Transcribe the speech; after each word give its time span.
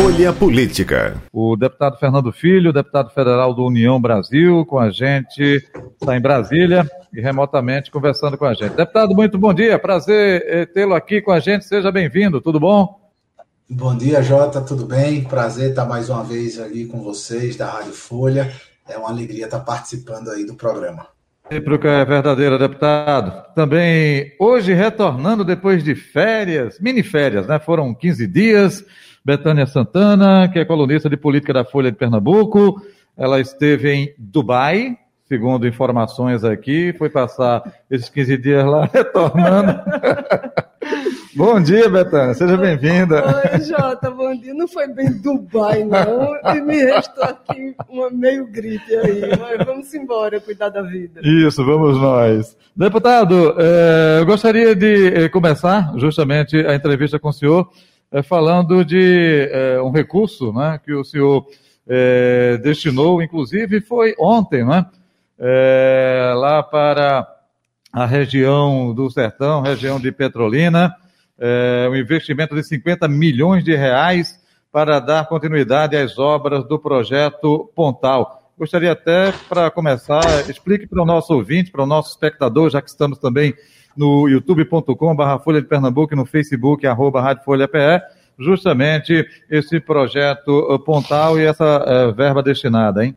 Folha 0.00 0.32
Política. 0.32 1.20
O 1.32 1.56
deputado 1.56 1.98
Fernando 1.98 2.30
Filho, 2.30 2.72
deputado 2.72 3.10
federal 3.10 3.52
do 3.52 3.64
União 3.64 4.00
Brasil, 4.00 4.64
com 4.64 4.78
a 4.78 4.90
gente, 4.90 5.60
está 6.00 6.16
em 6.16 6.20
Brasília 6.20 6.88
e 7.12 7.20
remotamente 7.20 7.90
conversando 7.90 8.38
com 8.38 8.44
a 8.44 8.54
gente. 8.54 8.76
Deputado, 8.76 9.12
muito 9.12 9.36
bom 9.36 9.52
dia, 9.52 9.76
prazer 9.76 10.44
eh, 10.46 10.66
tê-lo 10.66 10.94
aqui 10.94 11.20
com 11.20 11.32
a 11.32 11.40
gente, 11.40 11.64
seja 11.64 11.90
bem-vindo, 11.90 12.40
tudo 12.40 12.60
bom? 12.60 13.10
Bom 13.68 13.96
dia, 13.96 14.22
Jota, 14.22 14.60
tudo 14.60 14.86
bem? 14.86 15.24
Prazer 15.24 15.70
estar 15.70 15.84
mais 15.84 16.08
uma 16.08 16.22
vez 16.22 16.60
ali 16.60 16.86
com 16.86 17.02
vocês 17.02 17.56
da 17.56 17.68
Rádio 17.68 17.92
Folha. 17.92 18.52
É 18.88 18.96
uma 18.96 19.08
alegria 19.08 19.46
estar 19.46 19.58
participando 19.58 20.30
aí 20.30 20.46
do 20.46 20.54
programa. 20.54 21.08
que 21.48 21.56
é 21.56 22.04
verdadeira, 22.04 22.56
deputado. 22.56 23.52
Também 23.52 24.32
hoje 24.38 24.72
retornando 24.72 25.44
depois 25.44 25.82
de 25.82 25.96
férias, 25.96 26.78
mini 26.78 27.02
férias, 27.02 27.48
né? 27.48 27.58
Foram 27.58 27.92
15 27.92 28.28
dias 28.28 28.84
Betânia 29.28 29.66
Santana, 29.66 30.48
que 30.50 30.58
é 30.58 30.64
colunista 30.64 31.06
de 31.06 31.14
política 31.14 31.52
da 31.52 31.62
Folha 31.62 31.90
de 31.90 31.98
Pernambuco. 31.98 32.80
Ela 33.14 33.38
esteve 33.38 33.92
em 33.92 34.14
Dubai, 34.16 34.96
segundo 35.26 35.68
informações 35.68 36.44
aqui, 36.44 36.94
foi 36.96 37.10
passar 37.10 37.62
esses 37.90 38.08
15 38.08 38.38
dias 38.38 38.64
lá, 38.64 38.88
retornando. 38.90 39.78
bom 41.36 41.60
dia, 41.60 41.90
Betânia, 41.90 42.32
seja 42.32 42.56
bem-vinda. 42.56 43.22
Oi, 43.22 43.60
Jota, 43.60 44.10
bom 44.10 44.34
dia. 44.34 44.54
Não 44.54 44.66
foi 44.66 44.88
bem 44.88 45.12
Dubai, 45.20 45.84
não, 45.84 46.34
e 46.56 46.60
me 46.62 46.82
restou 46.84 47.24
aqui 47.24 47.76
uma 47.86 48.08
meio 48.08 48.46
gripe 48.46 48.96
aí, 48.96 49.20
mas 49.38 49.66
vamos 49.66 49.92
embora 49.92 50.40
cuidar 50.40 50.70
da 50.70 50.80
vida. 50.80 51.20
Isso, 51.22 51.62
vamos 51.66 52.00
nós. 52.00 52.56
Deputado, 52.74 53.56
eh, 53.58 54.20
eu 54.20 54.24
gostaria 54.24 54.74
de 54.74 55.08
eh, 55.08 55.28
começar 55.28 55.92
justamente 55.98 56.56
a 56.56 56.74
entrevista 56.74 57.18
com 57.18 57.28
o 57.28 57.32
senhor 57.32 57.68
é, 58.10 58.22
falando 58.22 58.84
de 58.84 59.48
é, 59.50 59.82
um 59.82 59.90
recurso 59.90 60.52
né, 60.52 60.80
que 60.84 60.92
o 60.92 61.04
senhor 61.04 61.46
é, 61.86 62.58
destinou, 62.62 63.22
inclusive 63.22 63.80
foi 63.80 64.14
ontem, 64.18 64.64
né, 64.64 64.86
é, 65.38 66.32
lá 66.34 66.62
para 66.62 67.26
a 67.92 68.06
região 68.06 68.94
do 68.94 69.10
Sertão, 69.10 69.62
região 69.62 69.98
de 69.98 70.12
Petrolina, 70.12 70.94
é, 71.38 71.88
um 71.90 71.96
investimento 71.96 72.54
de 72.54 72.64
50 72.64 73.06
milhões 73.08 73.64
de 73.64 73.74
reais 73.74 74.38
para 74.70 75.00
dar 75.00 75.28
continuidade 75.28 75.96
às 75.96 76.18
obras 76.18 76.64
do 76.66 76.78
projeto 76.78 77.70
Pontal. 77.74 78.52
Gostaria 78.58 78.92
até, 78.92 79.32
para 79.48 79.70
começar, 79.70 80.20
explique 80.50 80.86
para 80.86 81.02
o 81.02 81.06
nosso 81.06 81.32
ouvinte, 81.32 81.70
para 81.70 81.84
o 81.84 81.86
nosso 81.86 82.10
espectador, 82.10 82.68
já 82.70 82.82
que 82.82 82.90
estamos 82.90 83.18
também 83.18 83.54
no 83.96 84.28
youtube.com 84.28 85.16
barra 85.16 85.38
Folha 85.38 85.60
de 85.60 85.66
Pernambuco 85.66 86.14
e 86.14 86.16
no 86.16 86.26
Facebook, 86.26 86.86
arroba 86.86 87.20
Rádio 87.20 87.44
Folha 87.44 87.68
PE, 87.68 88.02
justamente 88.38 89.26
esse 89.50 89.80
projeto 89.80 90.78
Pontal 90.84 91.38
e 91.38 91.44
essa 91.44 92.08
uh, 92.08 92.14
verba 92.14 92.42
destinada, 92.42 93.04
hein? 93.04 93.16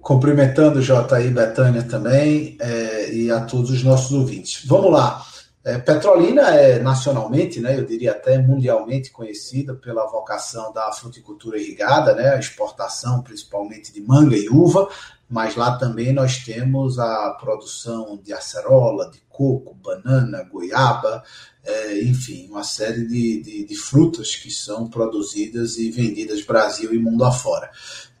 Cumprimentando 0.00 0.80
J.I. 0.80 1.28
Betânia 1.28 1.82
também 1.82 2.56
é, 2.58 3.12
e 3.12 3.30
a 3.30 3.40
todos 3.40 3.70
os 3.70 3.84
nossos 3.84 4.12
ouvintes. 4.12 4.64
Vamos 4.66 4.90
lá. 4.90 5.22
É, 5.62 5.76
Petrolina 5.76 6.42
é 6.54 6.78
nacionalmente, 6.78 7.60
né, 7.60 7.78
eu 7.78 7.84
diria 7.84 8.12
até 8.12 8.38
mundialmente 8.38 9.10
conhecida 9.10 9.74
pela 9.74 10.06
vocação 10.06 10.72
da 10.72 10.90
fruticultura 10.90 11.58
irrigada, 11.58 12.14
né, 12.14 12.30
a 12.30 12.38
exportação 12.38 13.22
principalmente 13.22 13.92
de 13.92 14.00
manga 14.00 14.34
e 14.34 14.48
uva, 14.48 14.88
mas 15.30 15.54
lá 15.54 15.76
também 15.76 16.12
nós 16.12 16.38
temos 16.38 16.98
a 16.98 17.30
produção 17.40 18.20
de 18.20 18.32
acerola, 18.32 19.08
de 19.12 19.22
coco, 19.28 19.76
banana, 19.76 20.42
goiaba, 20.42 21.22
é, 21.62 22.02
enfim, 22.02 22.48
uma 22.48 22.64
série 22.64 23.06
de, 23.06 23.40
de, 23.40 23.64
de, 23.64 23.76
frutas 23.76 24.34
que 24.34 24.50
são 24.50 24.90
produzidas 24.90 25.78
e 25.78 25.88
vendidas 25.88 26.42
Brasil 26.42 26.92
e 26.92 26.98
mundo 26.98 27.24
afora. 27.24 27.70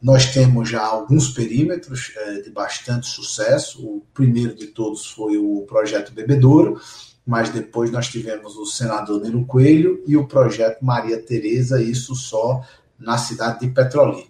Nós 0.00 0.26
temos 0.32 0.68
já 0.68 0.82
alguns 0.82 1.30
perímetros 1.30 2.12
é, 2.16 2.42
de 2.42 2.50
bastante 2.50 3.08
sucesso. 3.08 3.84
O 3.84 4.06
primeiro 4.14 4.54
de 4.54 4.68
todos 4.68 5.06
foi 5.06 5.36
o 5.36 5.62
projeto 5.66 6.12
Bebedouro, 6.12 6.80
mas 7.26 7.50
depois 7.50 7.90
nós 7.90 8.08
tivemos 8.08 8.56
o 8.56 8.64
senador 8.64 9.20
Nilo 9.20 9.44
Coelho 9.46 10.02
e 10.06 10.16
o 10.16 10.28
projeto 10.28 10.84
Maria 10.84 11.20
Tereza, 11.20 11.82
isso 11.82 12.14
só 12.14 12.62
na 12.96 13.18
cidade 13.18 13.60
de 13.66 13.72
Petrolina. 13.72 14.29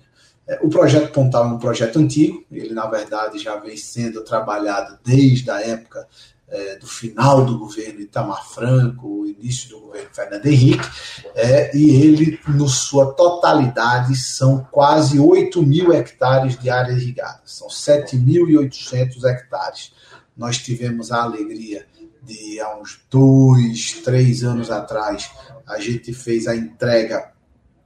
É, 0.51 0.59
o 0.63 0.69
projeto 0.69 1.13
Pontal 1.13 1.45
é 1.45 1.47
um 1.53 1.59
projeto 1.59 2.01
antigo, 2.01 2.45
ele 2.51 2.75
na 2.75 2.89
verdade 2.89 3.39
já 3.39 3.55
vem 3.55 3.77
sendo 3.77 4.25
trabalhado 4.25 4.99
desde 5.05 5.49
a 5.49 5.61
época 5.61 6.09
é, 6.49 6.77
do 6.77 6.89
final 6.89 7.45
do 7.45 7.57
governo 7.57 8.01
Itamar 8.01 8.45
Franco, 8.45 9.21
o 9.21 9.27
início 9.27 9.71
do 9.71 9.79
governo 9.79 10.09
Fernando 10.13 10.45
Henrique, 10.45 10.89
é, 11.37 11.77
e 11.77 11.91
ele, 12.03 12.41
na 12.49 12.67
sua 12.67 13.15
totalidade, 13.15 14.17
são 14.17 14.67
quase 14.73 15.21
8 15.21 15.63
mil 15.63 15.93
hectares 15.93 16.59
de 16.59 16.69
área 16.69 16.91
irrigada, 16.95 17.43
são 17.45 17.69
7.800 17.69 19.23
hectares. 19.27 19.93
Nós 20.37 20.59
tivemos 20.59 21.13
a 21.13 21.23
alegria 21.23 21.87
de, 22.25 22.59
há 22.59 22.77
uns 22.77 23.01
dois, 23.09 24.01
três 24.05 24.43
anos 24.43 24.69
atrás, 24.69 25.31
a 25.65 25.79
gente 25.79 26.13
fez 26.13 26.49
a 26.49 26.57
entrega 26.57 27.31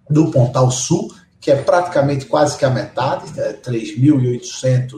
do 0.08 0.30
Pontal 0.30 0.70
Sul, 0.70 1.12
que 1.44 1.50
é 1.50 1.62
praticamente 1.62 2.25
quase 2.25 2.56
que 2.56 2.65
a 2.65 2.71
metade, 2.71 3.38
é 3.38 3.53
3.800 3.53 4.94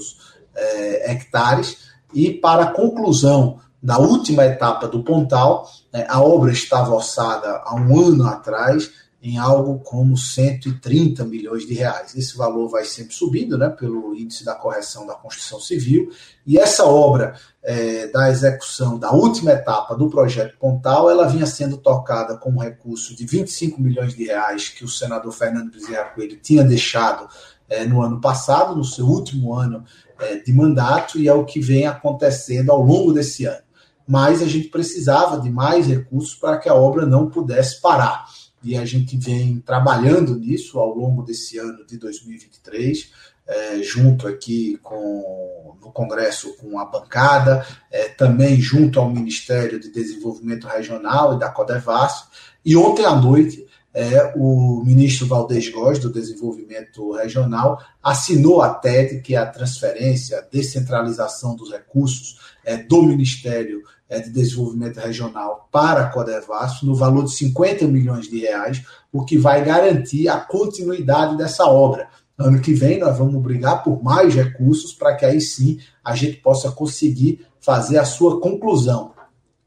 é, 0.54 1.10
hectares, 1.10 1.78
e 2.14 2.30
para 2.30 2.66
a 2.66 2.70
conclusão 2.70 3.58
da 3.82 3.98
última 3.98 4.44
etapa 4.46 4.86
do 4.86 5.02
Pontal, 5.02 5.68
é, 5.92 6.06
a 6.08 6.20
obra 6.20 6.52
estava 6.52 6.94
orçada 6.94 7.62
há 7.64 7.74
um 7.74 7.98
ano 7.98 8.28
atrás 8.28 8.92
em 9.20 9.38
algo 9.38 9.80
como 9.80 10.16
130 10.16 11.24
milhões 11.24 11.66
de 11.66 11.74
reais. 11.74 12.14
Esse 12.14 12.36
valor 12.36 12.68
vai 12.68 12.84
sempre 12.84 13.12
subindo, 13.12 13.58
né, 13.58 13.68
pelo 13.68 14.14
índice 14.14 14.44
da 14.44 14.54
correção 14.54 15.04
da 15.04 15.14
construção 15.14 15.58
civil, 15.58 16.12
e 16.46 16.56
essa 16.56 16.84
obra 16.84 17.34
é, 17.68 18.06
da 18.06 18.30
execução 18.30 18.96
da 18.96 19.10
última 19.10 19.50
etapa 19.50 19.96
do 19.96 20.08
projeto 20.08 20.56
Pontal, 20.56 21.10
ela 21.10 21.26
vinha 21.26 21.46
sendo 21.46 21.76
tocada 21.76 22.36
com 22.36 22.50
um 22.50 22.60
recurso 22.60 23.14
de 23.16 23.26
25 23.26 23.82
milhões 23.82 24.14
de 24.14 24.24
reais 24.24 24.68
que 24.68 24.84
o 24.84 24.88
senador 24.88 25.32
Fernando 25.32 25.72
Bezerra 25.72 26.10
Coelho 26.10 26.38
tinha 26.40 26.62
deixado 26.62 27.28
é, 27.68 27.84
no 27.84 28.00
ano 28.00 28.20
passado, 28.20 28.76
no 28.76 28.84
seu 28.84 29.04
último 29.04 29.52
ano 29.52 29.82
é, 30.20 30.36
de 30.36 30.52
mandato, 30.52 31.18
e 31.18 31.26
é 31.26 31.34
o 31.34 31.44
que 31.44 31.58
vem 31.58 31.88
acontecendo 31.88 32.70
ao 32.70 32.80
longo 32.80 33.12
desse 33.12 33.46
ano. 33.46 33.64
Mas 34.06 34.40
a 34.40 34.46
gente 34.46 34.68
precisava 34.68 35.40
de 35.40 35.50
mais 35.50 35.88
recursos 35.88 36.36
para 36.36 36.58
que 36.58 36.68
a 36.68 36.74
obra 36.74 37.04
não 37.04 37.28
pudesse 37.28 37.80
parar 37.80 38.26
e 38.62 38.76
a 38.76 38.84
gente 38.84 39.16
vem 39.16 39.58
trabalhando 39.58 40.36
nisso 40.36 40.78
ao 40.78 40.94
longo 40.94 41.22
desse 41.22 41.58
ano 41.58 41.84
de 41.84 41.98
2023, 41.98 43.10
é, 43.46 43.82
junto 43.82 44.26
aqui 44.26 44.78
com 44.82 45.56
no 45.86 45.92
Congresso 45.92 46.56
com 46.56 46.78
a 46.78 46.84
bancada, 46.84 47.64
é, 47.90 48.08
também 48.08 48.60
junto 48.60 48.98
ao 48.98 49.08
Ministério 49.08 49.78
de 49.78 49.90
Desenvolvimento 49.90 50.66
Regional 50.66 51.34
e 51.34 51.38
da 51.38 51.48
Codevasf. 51.48 52.26
E 52.64 52.76
ontem 52.76 53.04
à 53.04 53.14
noite, 53.14 53.64
é, 53.94 54.34
o 54.36 54.82
ministro 54.84 55.26
Valdez 55.26 55.70
Góes, 55.70 55.98
do 55.98 56.12
Desenvolvimento 56.12 57.12
Regional, 57.12 57.80
assinou 58.02 58.60
a 58.60 58.74
TED, 58.74 59.22
que 59.22 59.34
é 59.34 59.38
a 59.38 59.46
transferência, 59.46 60.38
a 60.38 60.42
descentralização 60.42 61.56
dos 61.56 61.70
recursos 61.70 62.38
é, 62.64 62.76
do 62.76 63.02
Ministério 63.02 63.82
é, 64.08 64.20
de 64.20 64.28
Desenvolvimento 64.28 64.98
Regional 64.98 65.68
para 65.72 66.02
a 66.02 66.08
Codevasf 66.08 66.84
no 66.84 66.94
valor 66.94 67.24
de 67.24 67.32
50 67.32 67.86
milhões 67.86 68.28
de 68.28 68.40
reais, 68.40 68.84
o 69.12 69.24
que 69.24 69.38
vai 69.38 69.64
garantir 69.64 70.28
a 70.28 70.40
continuidade 70.40 71.38
dessa 71.38 71.64
obra. 71.64 72.08
Ano 72.38 72.60
que 72.60 72.74
vem 72.74 72.98
nós 72.98 73.16
vamos 73.16 73.42
brigar 73.42 73.82
por 73.82 74.02
mais 74.02 74.34
recursos 74.34 74.92
para 74.92 75.14
que 75.14 75.24
aí 75.24 75.40
sim 75.40 75.78
a 76.04 76.14
gente 76.14 76.36
possa 76.36 76.70
conseguir 76.70 77.46
fazer 77.60 77.98
a 77.98 78.04
sua 78.04 78.40
conclusão. 78.40 79.12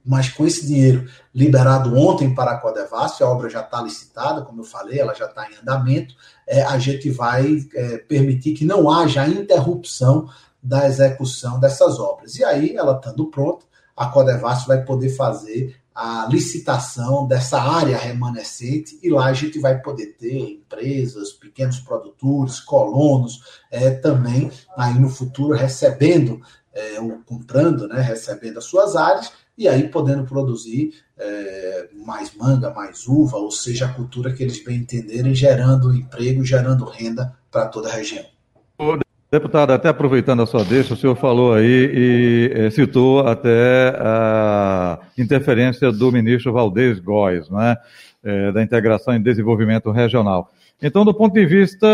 Mas 0.05 0.29
com 0.29 0.45
esse 0.45 0.65
dinheiro 0.65 1.07
liberado 1.33 1.95
ontem 1.95 2.33
para 2.33 2.51
a 2.51 2.57
Codevasf, 2.57 3.21
a 3.21 3.29
obra 3.29 3.49
já 3.49 3.61
está 3.61 3.81
licitada, 3.81 4.41
como 4.41 4.61
eu 4.61 4.65
falei, 4.65 4.99
ela 4.99 5.13
já 5.13 5.25
está 5.25 5.47
em 5.51 5.55
andamento, 5.55 6.15
é, 6.47 6.63
a 6.63 6.77
gente 6.79 7.09
vai 7.09 7.67
é, 7.75 7.97
permitir 7.97 8.53
que 8.53 8.65
não 8.65 8.89
haja 8.89 9.27
interrupção 9.27 10.29
da 10.61 10.87
execução 10.87 11.59
dessas 11.59 11.99
obras. 11.99 12.35
E 12.35 12.43
aí, 12.43 12.75
ela 12.75 12.95
estando 12.95 13.27
pronta, 13.27 13.65
a 13.95 14.07
Codevasf 14.07 14.67
vai 14.67 14.83
poder 14.83 15.09
fazer 15.09 15.75
a 16.01 16.25
licitação 16.31 17.27
dessa 17.27 17.61
área 17.61 17.97
remanescente 17.97 18.97
e 19.03 19.09
lá 19.09 19.25
a 19.25 19.33
gente 19.33 19.59
vai 19.59 19.81
poder 19.81 20.15
ter 20.17 20.51
empresas, 20.51 21.33
pequenos 21.33 21.81
produtores, 21.81 22.61
colonos, 22.61 23.41
é, 23.69 23.89
também 23.91 24.49
aí 24.77 24.97
no 24.97 25.09
futuro 25.09 25.53
recebendo 25.53 26.41
é, 26.73 27.01
ou 27.01 27.19
comprando, 27.25 27.85
né, 27.85 27.99
recebendo 27.99 28.59
as 28.59 28.63
suas 28.63 28.95
áreas, 28.95 29.29
e 29.57 29.67
aí 29.67 29.89
podendo 29.89 30.23
produzir 30.23 30.93
é, 31.17 31.89
mais 31.93 32.33
manga, 32.33 32.73
mais 32.73 33.05
uva, 33.05 33.35
ou 33.35 33.51
seja, 33.51 33.87
a 33.87 33.93
cultura 33.93 34.31
que 34.31 34.41
eles 34.41 34.63
bem 34.63 34.77
entenderem, 34.77 35.35
gerando 35.35 35.93
emprego, 35.93 36.45
gerando 36.45 36.85
renda 36.85 37.37
para 37.51 37.67
toda 37.67 37.89
a 37.89 37.93
região. 37.93 38.23
Deputado, 39.31 39.71
até 39.73 39.89
aproveitando 39.89 40.41
a 40.41 40.45
sua 40.47 40.63
deixa, 40.63 40.95
o 40.95 40.97
senhor 40.97 41.15
falou 41.15 41.53
aí 41.53 41.91
e 41.93 42.51
é, 42.51 42.69
citou 42.71 43.19
até 43.27 43.95
a 43.99 44.99
interferência 45.15 45.91
do 45.91 46.11
ministro 46.11 46.51
Valdez 46.51 46.99
Góes, 46.99 47.47
né, 47.47 47.77
é, 48.23 48.51
da 48.51 48.63
integração 48.63 49.15
e 49.15 49.19
desenvolvimento 49.19 49.91
regional. 49.91 50.49
Então, 50.81 51.05
do 51.05 51.13
ponto 51.13 51.33
de 51.33 51.45
vista, 51.45 51.87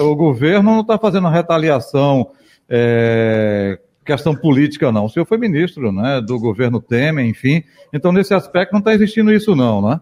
uh, 0.00 0.04
o 0.04 0.16
governo 0.16 0.72
não 0.72 0.80
está 0.80 0.98
fazendo 0.98 1.28
retaliação, 1.28 2.30
é, 2.68 3.78
questão 4.04 4.34
política, 4.34 4.90
não. 4.90 5.04
O 5.04 5.08
senhor 5.08 5.26
foi 5.26 5.38
ministro 5.38 5.92
né, 5.92 6.20
do 6.20 6.36
governo 6.40 6.80
Temer, 6.80 7.24
enfim. 7.26 7.62
Então, 7.92 8.10
nesse 8.10 8.34
aspecto, 8.34 8.72
não 8.72 8.80
está 8.80 8.92
existindo 8.92 9.32
isso, 9.32 9.54
não, 9.54 9.82
né? 9.82 10.00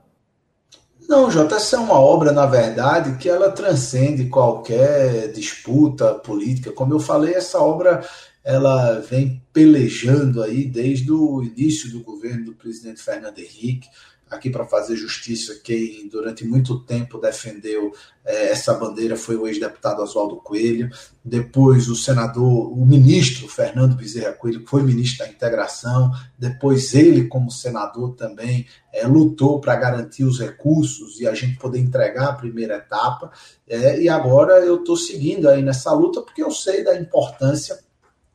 Não, 1.10 1.28
Jota, 1.28 1.56
essa 1.56 1.74
é 1.74 1.78
uma 1.80 1.98
obra, 1.98 2.30
na 2.30 2.46
verdade, 2.46 3.18
que 3.18 3.28
ela 3.28 3.50
transcende 3.50 4.28
qualquer 4.28 5.32
disputa 5.32 6.14
política. 6.14 6.70
Como 6.70 6.94
eu 6.94 7.00
falei, 7.00 7.34
essa 7.34 7.58
obra 7.58 8.08
ela 8.44 9.00
vem 9.00 9.42
pelejando 9.52 10.40
aí 10.40 10.64
desde 10.64 11.10
o 11.10 11.42
início 11.42 11.90
do 11.90 12.04
governo 12.04 12.44
do 12.44 12.54
presidente 12.54 13.02
Fernando 13.02 13.40
Henrique 13.40 13.88
aqui 14.30 14.48
para 14.48 14.64
fazer 14.64 14.96
justiça, 14.96 15.60
quem 15.62 16.08
durante 16.08 16.44
muito 16.44 16.78
tempo 16.80 17.18
defendeu 17.18 17.92
é, 18.24 18.50
essa 18.50 18.74
bandeira 18.74 19.16
foi 19.16 19.34
o 19.36 19.46
ex-deputado 19.46 20.02
Oswaldo 20.02 20.36
Coelho, 20.36 20.88
depois 21.24 21.88
o 21.88 21.96
senador, 21.96 22.72
o 22.72 22.86
ministro 22.86 23.48
Fernando 23.48 23.96
Bezerra 23.96 24.32
Coelho, 24.32 24.60
que 24.60 24.70
foi 24.70 24.82
ministro 24.82 25.24
da 25.24 25.32
integração, 25.32 26.12
depois 26.38 26.94
ele, 26.94 27.26
como 27.26 27.50
senador, 27.50 28.14
também 28.14 28.66
é, 28.92 29.06
lutou 29.06 29.60
para 29.60 29.74
garantir 29.76 30.24
os 30.24 30.38
recursos 30.38 31.18
e 31.18 31.26
a 31.26 31.34
gente 31.34 31.58
poder 31.58 31.80
entregar 31.80 32.28
a 32.28 32.34
primeira 32.34 32.76
etapa, 32.76 33.32
é, 33.66 34.00
e 34.00 34.08
agora 34.08 34.64
eu 34.64 34.76
estou 34.76 34.96
seguindo 34.96 35.48
aí 35.48 35.62
nessa 35.62 35.92
luta 35.92 36.20
porque 36.20 36.42
eu 36.42 36.50
sei 36.50 36.84
da 36.84 36.94
importância 36.98 37.78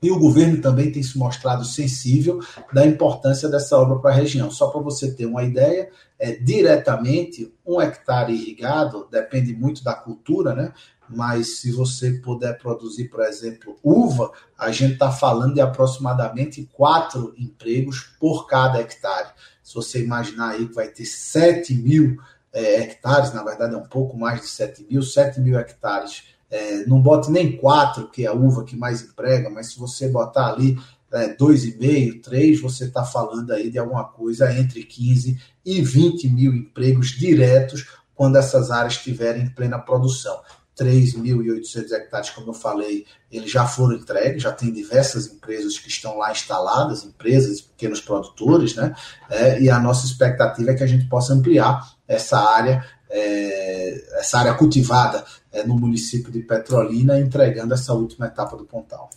e 0.06 0.12
o 0.12 0.19
governo 0.19 0.62
também 0.62 0.92
tem 0.92 1.02
se 1.02 1.18
mostrado 1.18 1.66
sensível 1.66 2.40
da 2.72 2.86
importância 2.86 3.50
dessa 3.50 3.75
obra 3.75 3.98
para 3.98 4.12
a 4.12 4.13
região. 4.13 4.52
Só 4.52 4.68
para 4.68 4.80
você 4.80 5.12
ter 5.12 5.25
uma 5.25 5.44
ideia, 5.44 5.90
é, 6.19 6.34
diretamente, 6.34 7.52
um 7.66 7.81
hectare 7.81 8.31
irrigado 8.31 9.07
depende 9.10 9.56
muito 9.56 9.84
da 9.84 9.96
cultura, 9.96 10.54
né? 10.54 10.72
Mas 11.10 11.57
se 11.57 11.72
você 11.72 12.12
puder 12.12 12.60
produzir, 12.60 13.06
por 13.06 13.22
exemplo, 13.22 13.80
uva, 13.84 14.31
a 14.56 14.69
gente 14.69 14.94
está 14.94 15.12
falando 15.12 15.56
de 15.56 15.62
aproximadamente 15.62 16.69
quatro 16.72 17.34
empregos 17.36 18.02
por 18.19 18.46
cada 18.46 18.80
hectare. 18.80 19.30
Se 19.63 19.74
você 19.74 20.04
imaginar 20.04 20.52
aí 20.52 20.68
que 20.68 20.75
vai 20.75 20.88
ter 20.88 21.06
7 21.06 21.74
mil 21.74 22.18
é, 22.54 22.81
hectares, 22.81 23.34
na 23.34 23.44
verdade 23.44 23.74
é 23.74 23.78
um 23.78 23.88
pouco 23.88 24.16
mais 24.16 24.42
de 24.42 24.48
7 24.50 24.86
mil, 24.88 25.02
7 25.02 25.42
mil 25.42 25.57
hectares 25.57 26.35
é, 26.56 26.86
não 26.86 27.02
bote 27.02 27.30
nem 27.30 27.57
quatro, 27.57 28.07
que 28.10 28.24
é 28.24 28.28
a 28.28 28.34
uva 28.34 28.63
que 28.63 28.78
mais 28.78 29.02
emprega, 29.02 29.50
mas 29.50 29.74
se 29.74 29.80
você 29.80 30.07
botar 30.07 30.54
ali 30.54 30.80
é, 31.12 31.34
dois 31.34 31.66
e 31.66 31.78
meio, 31.78 32.22
três, 32.22 32.62
você 32.62 32.86
está 32.86 33.04
falando 33.04 33.52
aí 33.52 33.69
de 33.69 33.78
alguma 33.78 34.06
coisa 34.06 34.54
entre 34.57 34.84
15 34.84 35.38
e 35.66 35.81
20 35.81 36.30
mil 36.30 36.54
empregos 36.54 37.10
diretos 37.10 37.86
quando 38.16 38.38
essas 38.38 38.72
áreas 38.72 38.94
estiverem 38.94 39.44
em 39.44 39.50
plena 39.50 39.78
produção. 39.78 40.40
3.800 40.80 41.92
hectares, 41.92 42.30
como 42.31 42.50
eu 42.50 42.54
falei, 42.54 43.06
eles 43.31 43.50
já 43.50 43.66
foram 43.66 43.96
entregues, 43.96 44.44
já 44.44 44.52
tem 44.52 44.74
diversas 44.74 45.25
empresas 45.25 45.80
que 45.80 45.88
estão 45.88 46.18
lá 46.18 46.31
instaladas, 46.34 47.06
empresas, 47.06 47.62
pequenos 47.62 48.02
produtores, 48.02 48.75
né? 48.75 48.94
É, 49.30 49.62
e 49.62 49.69
a 49.69 49.80
nossa 49.80 50.06
expectativa 50.06 50.72
é 50.72 50.74
que 50.74 50.84
a 50.84 50.88
gente 50.88 51.07
possa 51.07 51.34
ampliar 51.34 51.81
essa 52.07 52.38
área 52.38 52.84
é, 53.10 54.19
essa 54.19 54.40
área 54.40 54.54
cultivada 54.54 55.24
é, 55.56 55.66
no 55.66 55.75
município 55.75 56.31
de 56.31 56.40
Petrolina, 56.42 57.18
entregando 57.18 57.74
essa 57.74 57.94
última 57.94 58.28
etapa 58.28 58.57
do 58.57 58.66
Pontal. 58.66 59.10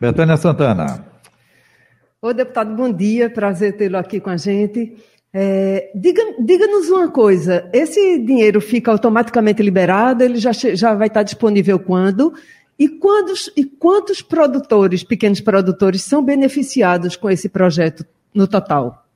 Betânia 0.00 0.36
Santana. 0.36 1.06
Oi, 2.20 2.34
deputado, 2.34 2.74
bom 2.74 2.92
dia, 2.92 3.30
prazer 3.30 3.76
tê-lo 3.76 3.96
aqui 3.96 4.20
com 4.20 4.30
a 4.30 4.36
gente. 4.36 4.96
É, 5.32 5.90
Diga-nos 5.94 6.44
diga 6.44 6.66
uma 6.94 7.10
coisa: 7.10 7.70
esse 7.72 8.18
dinheiro 8.18 8.60
fica 8.60 8.90
automaticamente 8.90 9.62
liberado? 9.62 10.24
Ele 10.24 10.38
já, 10.38 10.52
já 10.52 10.94
vai 10.94 11.06
estar 11.06 11.22
disponível 11.22 11.78
quando? 11.78 12.34
E 12.78 12.88
quantos, 12.88 13.50
e 13.56 13.64
quantos 13.64 14.20
produtores, 14.20 15.04
pequenos 15.04 15.40
produtores, 15.40 16.02
são 16.02 16.22
beneficiados 16.22 17.14
com 17.14 17.30
esse 17.30 17.48
projeto 17.48 18.04
no 18.34 18.48
total? 18.48 19.06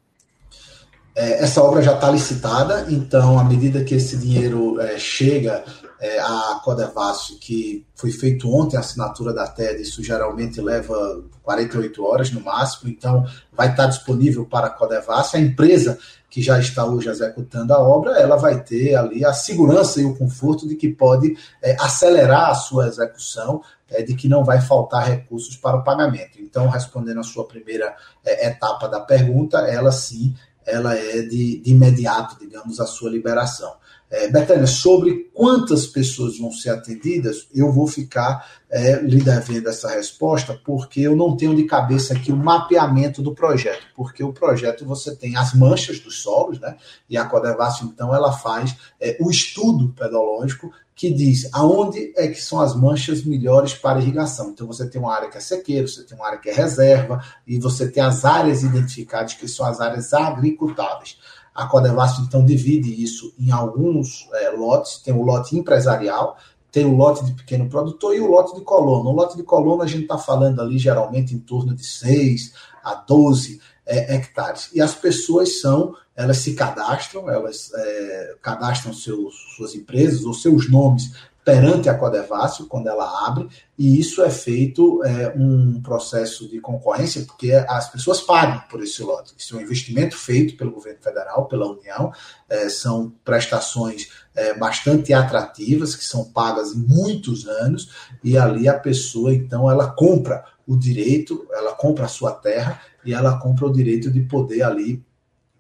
É, 1.17 1.43
essa 1.43 1.63
obra 1.63 1.83
já 1.83 1.95
está 1.95 2.11
licitada, 2.11 2.87
então, 2.91 3.39
à 3.39 3.45
medida 3.45 3.83
que 3.83 3.95
esse 3.95 4.19
dinheiro 4.19 4.79
é, 4.79 4.99
chega 4.99 5.65
é, 5.99 6.21
à 6.21 6.61
Codevasf, 6.63 7.37
que 7.41 7.87
foi 7.95 8.13
feito 8.13 8.53
ontem 8.53 8.77
a 8.77 8.81
assinatura 8.81 9.33
da 9.33 9.49
TED, 9.49 9.81
isso 9.81 10.03
geralmente 10.03 10.61
leva 10.61 11.25
48 11.43 12.05
horas 12.05 12.31
no 12.31 12.43
máximo, 12.43 12.91
então 12.91 13.25
vai 13.51 13.71
estar 13.71 13.87
disponível 13.87 14.45
para 14.45 14.67
a 14.67 14.71
Codevasf. 14.71 15.35
A 15.35 15.41
empresa 15.41 15.99
que 16.29 16.43
já 16.43 16.59
está 16.59 16.85
hoje 16.85 17.09
executando 17.09 17.73
a 17.73 17.79
obra, 17.79 18.19
ela 18.19 18.37
vai 18.37 18.63
ter 18.63 18.95
ali 18.95 19.25
a 19.25 19.33
segurança 19.33 20.03
e 20.03 20.05
o 20.05 20.15
conforto 20.15 20.69
de 20.69 20.77
que 20.77 20.91
pode 20.91 21.35
é, 21.63 21.75
acelerar 21.81 22.51
a 22.51 22.55
sua 22.55 22.89
execução, 22.89 23.63
é, 23.89 24.03
de 24.03 24.15
que 24.15 24.29
não 24.29 24.45
vai 24.45 24.61
faltar 24.61 25.09
recursos 25.09 25.57
para 25.57 25.79
o 25.79 25.83
pagamento. 25.83 26.39
Então, 26.39 26.69
respondendo 26.69 27.21
a 27.21 27.25
sua 27.25 27.47
primeira 27.47 27.97
é, 28.23 28.49
etapa 28.49 28.87
da 28.87 29.01
pergunta, 29.01 29.61
ela 29.61 29.91
sim 29.91 30.35
ela 30.67 30.95
é 30.95 31.23
de, 31.23 31.59
de 31.59 31.71
imediato, 31.71 32.37
digamos, 32.39 32.81
a 32.81 32.87
sua 32.87 33.09
liberação. 33.09 33.75
É, 34.09 34.29
Betânia, 34.29 34.67
sobre 34.69 35.31
quantas 35.35 35.87
pessoas 35.87 36.39
vão 36.39 36.53
ser 36.53 36.71
atendidas, 36.71 37.49
eu 37.53 37.73
vou 37.73 37.89
ficar 37.89 38.47
é, 38.71 39.01
lhe 39.01 39.21
devendo 39.21 39.69
essa 39.69 39.91
resposta, 39.91 40.59
porque 40.65 41.01
eu 41.01 41.17
não 41.17 41.37
tenho 41.37 41.57
de 41.57 41.65
cabeça 41.65 42.15
aqui 42.15 42.31
o 42.31 42.37
mapeamento 42.37 43.21
do 43.21 43.35
projeto, 43.35 43.85
porque 43.97 44.23
o 44.23 44.33
projeto 44.33 44.85
você 44.85 45.15
tem 45.15 45.37
as 45.37 45.55
manchas 45.55 45.99
dos 45.99 46.23
solos, 46.23 46.61
né? 46.61 46.77
E 47.11 47.17
a 47.17 47.25
Codevasf, 47.25 47.85
então, 47.85 48.15
ela 48.15 48.33
faz 48.33 48.77
é, 49.01 49.17
o 49.21 49.29
estudo 49.29 49.89
pedológico 49.89 50.71
que 50.97 51.13
diz 51.13 51.47
aonde 51.53 52.13
é 52.17 52.27
que 52.27 52.41
são 52.41 52.59
as 52.59 52.75
manchas 52.75 53.23
melhores 53.23 53.75
para 53.75 54.01
irrigação. 54.01 54.49
Então 54.49 54.67
você 54.67 54.89
tem 54.89 54.99
uma 54.99 55.15
área 55.15 55.29
que 55.29 55.37
é 55.37 55.41
sequeiro, 55.41 55.87
você 55.87 56.03
tem 56.05 56.17
uma 56.17 56.27
área 56.27 56.39
que 56.39 56.49
é 56.49 56.55
reserva, 56.55 57.23
e 57.47 57.59
você 57.59 57.87
tem 57.87 58.03
as 58.03 58.25
áreas 58.25 58.63
identificadas 58.63 59.35
que 59.35 59.47
são 59.47 59.67
as 59.67 59.79
áreas 59.79 60.15
agricultáveis. 60.15 61.19
A 61.57 61.67
Codevasf, 61.67 62.21
então, 62.21 62.45
divide 62.45 63.03
isso 63.03 63.33
em 63.39 63.51
alguns 63.51 64.29
é, 64.35 64.51
lotes. 64.51 64.99
Tem 64.99 65.15
o 65.15 65.23
lote 65.23 65.57
empresarial, 65.57 66.37
tem 66.71 66.85
o 66.85 66.95
lote 66.95 67.25
de 67.25 67.33
pequeno 67.33 67.69
produtor 67.69 68.15
e 68.15 68.21
o 68.21 68.31
lote 68.31 68.55
de 68.55 68.61
coluna. 68.61 69.09
O 69.09 69.15
lote 69.15 69.37
de 69.37 69.43
coluna 69.43 69.85
a 69.85 69.87
gente 69.87 70.03
está 70.03 70.19
falando 70.19 70.61
ali 70.61 70.79
geralmente 70.79 71.35
em 71.35 71.39
torno 71.39 71.75
de 71.75 71.85
6 71.85 72.53
a 72.85 72.95
12 72.95 73.61
é, 73.87 74.15
hectares. 74.15 74.69
E 74.75 74.83
as 74.83 74.95
pessoas 74.95 75.61
são, 75.61 75.95
elas 76.15 76.37
se 76.39 76.55
cadastram, 76.55 77.31
elas 77.31 77.73
é, 77.75 78.35
cadastram 78.43 78.93
seus, 78.93 79.35
suas 79.57 79.75
empresas 79.75 80.25
ou 80.25 80.35
seus 80.35 80.71
nomes 80.71 81.13
perante 81.47 81.89
a 81.89 81.95
Codevasf 81.95 82.65
quando 82.65 82.89
ela 82.89 83.25
abre, 83.25 83.49
e 83.79 84.01
isso 84.01 84.21
é 84.21 84.31
feito 84.31 85.01
é, 85.05 85.33
um 85.37 85.81
processo 85.81 86.49
de 86.49 86.61
concorrência, 86.61 87.23
porque 87.25 87.53
as 87.53 87.89
pessoas 87.89 88.21
pagam 88.21 88.65
por 88.69 88.83
esse 88.83 89.01
lote. 89.01 89.33
Isso 89.39 89.55
é 89.55 89.61
um 89.61 89.63
investimento 89.63 90.17
feito 90.17 90.57
pelo 90.57 90.73
governo 90.73 90.99
federal, 91.01 91.47
pela 91.47 91.71
União, 91.71 92.11
é, 92.51 92.69
são 92.69 93.13
prestações 93.25 94.09
é, 94.35 94.55
bastante 94.55 95.13
atrativas, 95.13 95.95
que 95.95 96.05
são 96.05 96.25
pagas 96.25 96.75
em 96.75 96.81
muitos 96.81 97.47
anos, 97.47 97.93
e 98.25 98.37
ali 98.37 98.69
a 98.69 98.77
pessoa, 98.77 99.33
então, 99.33 99.71
ela 99.71 99.93
compra 99.93 100.45
o 100.67 100.77
direito, 100.77 101.47
ela 101.53 101.75
compra 101.77 102.07
a 102.07 102.09
sua 102.09 102.33
terra 102.33 102.81
e 103.05 103.15
ela 103.15 103.39
compra 103.39 103.67
o 103.67 103.73
direito 103.73 104.11
de 104.11 104.21
poder 104.23 104.65
ali 104.65 105.01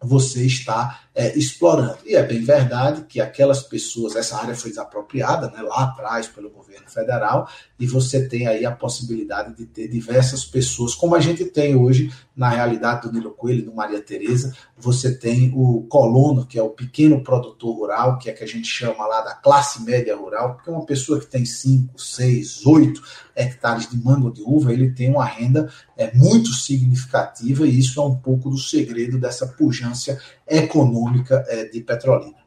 você 0.02 0.44
está 0.44 1.00
é, 1.14 1.36
explorando. 1.36 1.98
E 2.04 2.14
é 2.14 2.22
bem 2.22 2.42
verdade 2.42 3.04
que 3.08 3.20
aquelas 3.20 3.62
pessoas, 3.62 4.14
essa 4.14 4.36
área 4.36 4.54
foi 4.54 4.70
desapropriada 4.70 5.50
né, 5.50 5.62
lá 5.62 5.84
atrás 5.84 6.26
pelo 6.26 6.50
governo 6.50 6.88
federal, 6.88 7.48
e 7.78 7.86
você 7.86 8.28
tem 8.28 8.46
aí 8.46 8.64
a 8.66 8.72
possibilidade 8.72 9.54
de 9.54 9.66
ter 9.66 9.88
diversas 9.88 10.44
pessoas, 10.44 10.94
como 10.94 11.14
a 11.14 11.20
gente 11.20 11.44
tem 11.44 11.74
hoje 11.74 12.12
na 12.36 12.50
realidade 12.50 13.02
do 13.02 13.12
Nilo 13.12 13.30
Coelho, 13.30 13.64
do 13.64 13.74
Maria 13.74 14.00
Tereza, 14.00 14.54
você 14.76 15.16
tem 15.16 15.50
o 15.54 15.86
colono, 15.88 16.44
que 16.44 16.58
é 16.58 16.62
o 16.62 16.68
pequeno 16.68 17.22
produtor 17.22 17.74
rural, 17.74 18.18
que 18.18 18.28
é 18.28 18.32
que 18.32 18.44
a 18.44 18.46
gente 18.46 18.68
chama 18.68 19.06
lá 19.06 19.22
da 19.22 19.34
classe 19.34 19.82
média 19.82 20.14
rural, 20.14 20.54
porque 20.54 20.70
uma 20.70 20.84
pessoa 20.84 21.18
que 21.18 21.26
tem 21.26 21.46
5, 21.46 21.98
6, 21.98 22.66
8 22.66 23.02
hectares 23.34 23.88
de 23.88 23.96
mango 23.96 24.30
de 24.30 24.42
uva, 24.42 24.72
ele 24.72 24.90
tem 24.92 25.10
uma 25.10 25.24
renda 25.24 25.72
é, 25.96 26.14
muito 26.14 26.52
significativa, 26.52 27.66
e 27.66 27.78
isso 27.78 27.98
é 27.98 28.04
um 28.04 28.16
pouco 28.16 28.50
do 28.50 28.58
segredo 28.58 29.18
dessa 29.18 29.46
pujança 29.46 30.20
econômica 30.46 31.42
é, 31.48 31.64
de 31.64 31.80
Petrolina. 31.80 32.45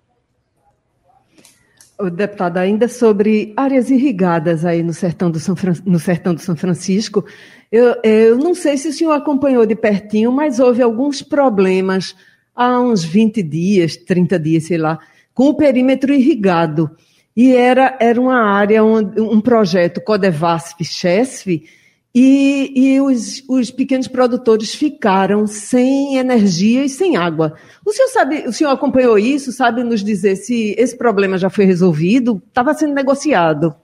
O 2.02 2.10
deputado, 2.10 2.58
ainda 2.58 2.88
sobre 2.88 3.52
áreas 3.58 3.90
irrigadas 3.90 4.64
aí 4.64 4.82
no 4.82 4.94
sertão 4.94 5.30
do 5.30 5.38
São, 5.38 5.54
Fran... 5.56 5.74
no 5.86 6.00
sertão 6.00 6.34
do 6.34 6.40
São 6.40 6.56
Francisco, 6.56 7.26
eu, 7.70 7.94
eu 8.04 8.38
não 8.38 8.56
sei 8.56 8.78
se 8.78 8.88
o 8.88 8.94
senhor 8.94 9.12
acompanhou 9.12 9.66
de 9.66 9.76
pertinho, 9.76 10.32
mas 10.32 10.60
houve 10.60 10.82
alguns 10.82 11.22
problemas 11.22 12.16
há 12.56 12.80
uns 12.80 13.04
20 13.04 13.44
dias, 13.44 13.98
30 13.98 14.40
dias, 14.40 14.66
sei 14.68 14.78
lá, 14.78 14.98
com 15.34 15.50
o 15.50 15.56
perímetro 15.56 16.14
irrigado. 16.14 16.90
E 17.36 17.54
era, 17.54 17.98
era 18.00 18.20
uma 18.20 18.44
área, 18.44 18.84
um, 18.84 18.98
um 19.18 19.42
projeto 19.42 20.02
Codevasf-Chesf, 20.02 21.64
e, 22.14 22.72
e 22.76 23.02
os, 23.02 23.44
os, 23.48 23.70
pequenos 23.70 24.08
produtores 24.08 24.74
ficaram 24.74 25.46
sem 25.46 26.18
energia 26.18 26.84
e 26.84 26.90
sem 26.90 27.18
água. 27.18 27.54
O 27.86 27.94
senhor 27.94 28.10
sabe, 28.10 28.48
o 28.48 28.54
senhor 28.54 28.72
acompanhou 28.72 29.18
isso, 29.18 29.52
sabe 29.52 29.84
nos 29.84 30.04
dizer 30.04 30.36
se 30.36 30.74
esse 30.78 30.98
problema 30.98 31.38
já 31.38 31.50
foi 31.50 31.66
resolvido? 31.66 32.42
Estava 32.48 32.74
sendo 32.74 32.94
negociado. 32.94 33.76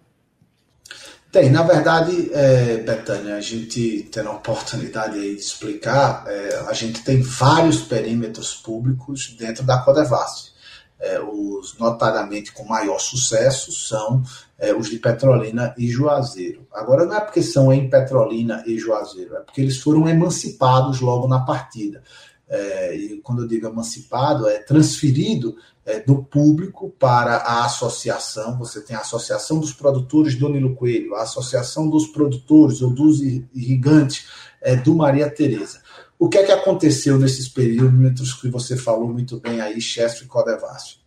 Tem, 1.31 1.49
na 1.49 1.63
verdade, 1.63 2.31
é, 2.33 2.77
Betânia, 2.77 3.35
a 3.35 3.41
gente 3.41 4.07
tendo 4.11 4.29
a 4.29 4.33
oportunidade 4.33 5.19
aí 5.19 5.35
de 5.35 5.41
explicar, 5.41 6.23
é, 6.27 6.63
a 6.67 6.73
gente 6.73 7.03
tem 7.03 7.21
vários 7.21 7.81
perímetros 7.81 8.55
públicos 8.55 9.35
dentro 9.37 9.63
da 9.63 9.79
Codevasf 9.79 10.54
é, 10.99 11.19
os 11.19 11.77
notadamente 11.77 12.51
com 12.51 12.65
maior 12.65 12.99
sucesso 12.99 13.71
são 13.71 14.23
é, 14.57 14.73
os 14.73 14.89
de 14.89 14.97
Petrolina 14.97 15.73
e 15.77 15.87
Juazeiro. 15.87 16.65
Agora, 16.73 17.05
não 17.05 17.15
é 17.15 17.21
porque 17.21 17.41
são 17.41 17.71
em 17.71 17.89
Petrolina 17.89 18.63
e 18.65 18.77
Juazeiro, 18.77 19.35
é 19.35 19.39
porque 19.41 19.61
eles 19.61 19.77
foram 19.77 20.07
emancipados 20.07 21.01
logo 21.01 21.27
na 21.27 21.41
partida. 21.41 22.01
É, 22.47 22.95
e 22.95 23.17
quando 23.21 23.41
eu 23.41 23.47
digo 23.47 23.67
emancipado, 23.67 24.47
é 24.47 24.59
transferido 24.59 25.55
é, 25.85 25.99
do 25.99 26.23
público 26.23 26.93
para 26.99 27.37
a 27.37 27.65
associação. 27.65 28.57
Você 28.57 28.81
tem 28.81 28.95
a 28.95 29.01
Associação 29.01 29.59
dos 29.59 29.73
Produtores 29.73 30.35
do 30.35 30.49
Nilo 30.49 30.75
Coelho, 30.75 31.15
a 31.15 31.23
Associação 31.23 31.89
dos 31.89 32.07
Produtores 32.07 32.81
ou 32.81 32.91
dos 32.91 33.21
Irrigantes 33.21 34.27
é, 34.61 34.75
do 34.75 34.95
Maria 34.95 35.29
Tereza. 35.29 35.81
O 36.17 36.29
que 36.29 36.37
é 36.37 36.45
que 36.45 36.51
aconteceu 36.51 37.19
nesses 37.19 37.49
períodos 37.49 38.33
que 38.33 38.49
você 38.49 38.77
falou 38.77 39.09
muito 39.09 39.39
bem 39.39 39.59
aí, 39.59 39.81
Chesf 39.81 40.23
e 40.23 40.27
Codevasf? 40.27 40.97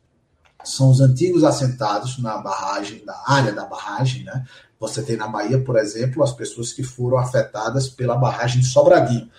São 0.63 0.91
os 0.91 1.01
antigos 1.01 1.45
assentados 1.45 2.19
na 2.19 2.37
barragem, 2.39 3.03
na 3.07 3.17
área 3.27 3.53
da 3.53 3.65
barragem, 3.65 4.25
né? 4.25 4.45
Você 4.79 5.03
tem 5.03 5.17
na 5.17 5.27
Bahia, 5.27 5.59
por 5.59 5.79
exemplo, 5.79 6.23
as 6.23 6.33
pessoas 6.33 6.73
que 6.73 6.83
foram 6.83 7.17
afetadas 7.17 7.89
pela 7.89 8.17
barragem 8.17 8.61
de 8.61 8.67
Sobradinho. 8.67 9.31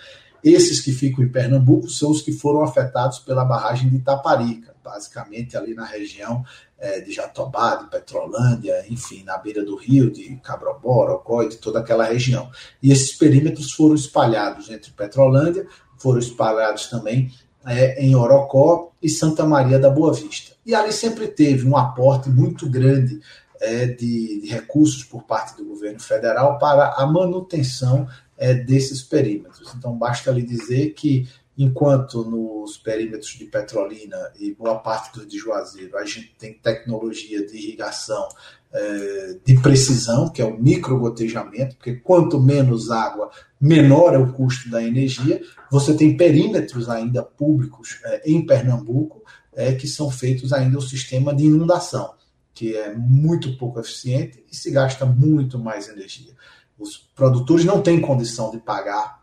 Esses 0.42 0.80
que 0.80 0.90
ficam 0.90 1.22
em 1.22 1.28
Pernambuco 1.28 1.88
são 1.88 2.10
os 2.10 2.20
que 2.20 2.32
foram 2.32 2.62
afetados 2.62 3.20
pela 3.20 3.44
barragem 3.44 3.88
de 3.88 3.96
Itaparica, 3.96 4.69
basicamente 4.82 5.56
ali 5.56 5.74
na 5.74 5.84
região 5.84 6.44
é, 6.78 7.00
de 7.00 7.12
Jatobá, 7.12 7.76
de 7.76 7.90
Petrolândia, 7.90 8.84
enfim, 8.88 9.22
na 9.22 9.36
beira 9.38 9.64
do 9.64 9.76
rio, 9.76 10.10
de 10.10 10.36
Cabrobó, 10.36 11.10
Ocói, 11.14 11.48
de 11.48 11.56
toda 11.56 11.80
aquela 11.80 12.04
região. 12.04 12.50
E 12.82 12.90
esses 12.90 13.12
perímetros 13.16 13.72
foram 13.72 13.94
espalhados 13.94 14.70
entre 14.70 14.90
Petrolândia, 14.92 15.66
foram 15.98 16.18
espalhados 16.18 16.86
também 16.86 17.30
é, 17.66 18.02
em 18.02 18.14
Orocó 18.14 18.92
e 19.02 19.08
Santa 19.08 19.44
Maria 19.44 19.78
da 19.78 19.90
Boa 19.90 20.12
Vista. 20.12 20.56
E 20.64 20.74
ali 20.74 20.92
sempre 20.92 21.28
teve 21.28 21.68
um 21.68 21.76
aporte 21.76 22.28
muito 22.28 22.68
grande 22.68 23.20
é, 23.60 23.86
de, 23.86 24.40
de, 24.40 24.48
recursos 24.48 25.04
por 25.04 25.22
parte 25.24 25.56
do 25.56 25.64
governo 25.64 26.00
federal 26.00 26.58
para 26.58 26.94
a 26.94 27.06
manutenção 27.06 28.08
é, 28.38 28.54
desses 28.54 29.02
perímetros. 29.02 29.74
Então, 29.76 29.96
basta 29.96 30.30
lhe 30.30 30.42
dizer 30.42 30.94
que 30.94 31.28
enquanto 31.62 32.24
nos 32.24 32.78
perímetros 32.78 33.32
de 33.32 33.44
Petrolina 33.44 34.16
e 34.38 34.54
boa 34.54 34.78
parte 34.78 35.18
do 35.18 35.26
de 35.26 35.36
Juazeiro 35.36 35.94
a 35.98 36.06
gente 36.06 36.34
tem 36.38 36.54
tecnologia 36.54 37.46
de 37.46 37.54
irrigação 37.54 38.26
é, 38.72 39.36
de 39.44 39.60
precisão, 39.60 40.30
que 40.30 40.40
é 40.40 40.44
o 40.44 40.58
microgotejamento, 40.58 41.76
porque 41.76 41.96
quanto 41.96 42.40
menos 42.40 42.90
água, 42.90 43.30
menor 43.60 44.14
é 44.14 44.18
o 44.18 44.32
custo 44.32 44.70
da 44.70 44.82
energia. 44.82 45.42
Você 45.70 45.94
tem 45.94 46.16
perímetros 46.16 46.88
ainda 46.88 47.22
públicos 47.22 48.00
é, 48.06 48.30
em 48.30 48.46
Pernambuco 48.46 49.22
é, 49.52 49.74
que 49.74 49.86
são 49.86 50.10
feitos 50.10 50.54
ainda 50.54 50.78
o 50.78 50.82
sistema 50.82 51.34
de 51.34 51.44
inundação, 51.44 52.14
que 52.54 52.74
é 52.74 52.94
muito 52.94 53.58
pouco 53.58 53.80
eficiente 53.80 54.42
e 54.50 54.56
se 54.56 54.70
gasta 54.70 55.04
muito 55.04 55.58
mais 55.58 55.90
energia. 55.90 56.32
Os 56.78 56.96
produtores 57.14 57.66
não 57.66 57.82
têm 57.82 58.00
condição 58.00 58.50
de 58.50 58.56
pagar 58.56 59.19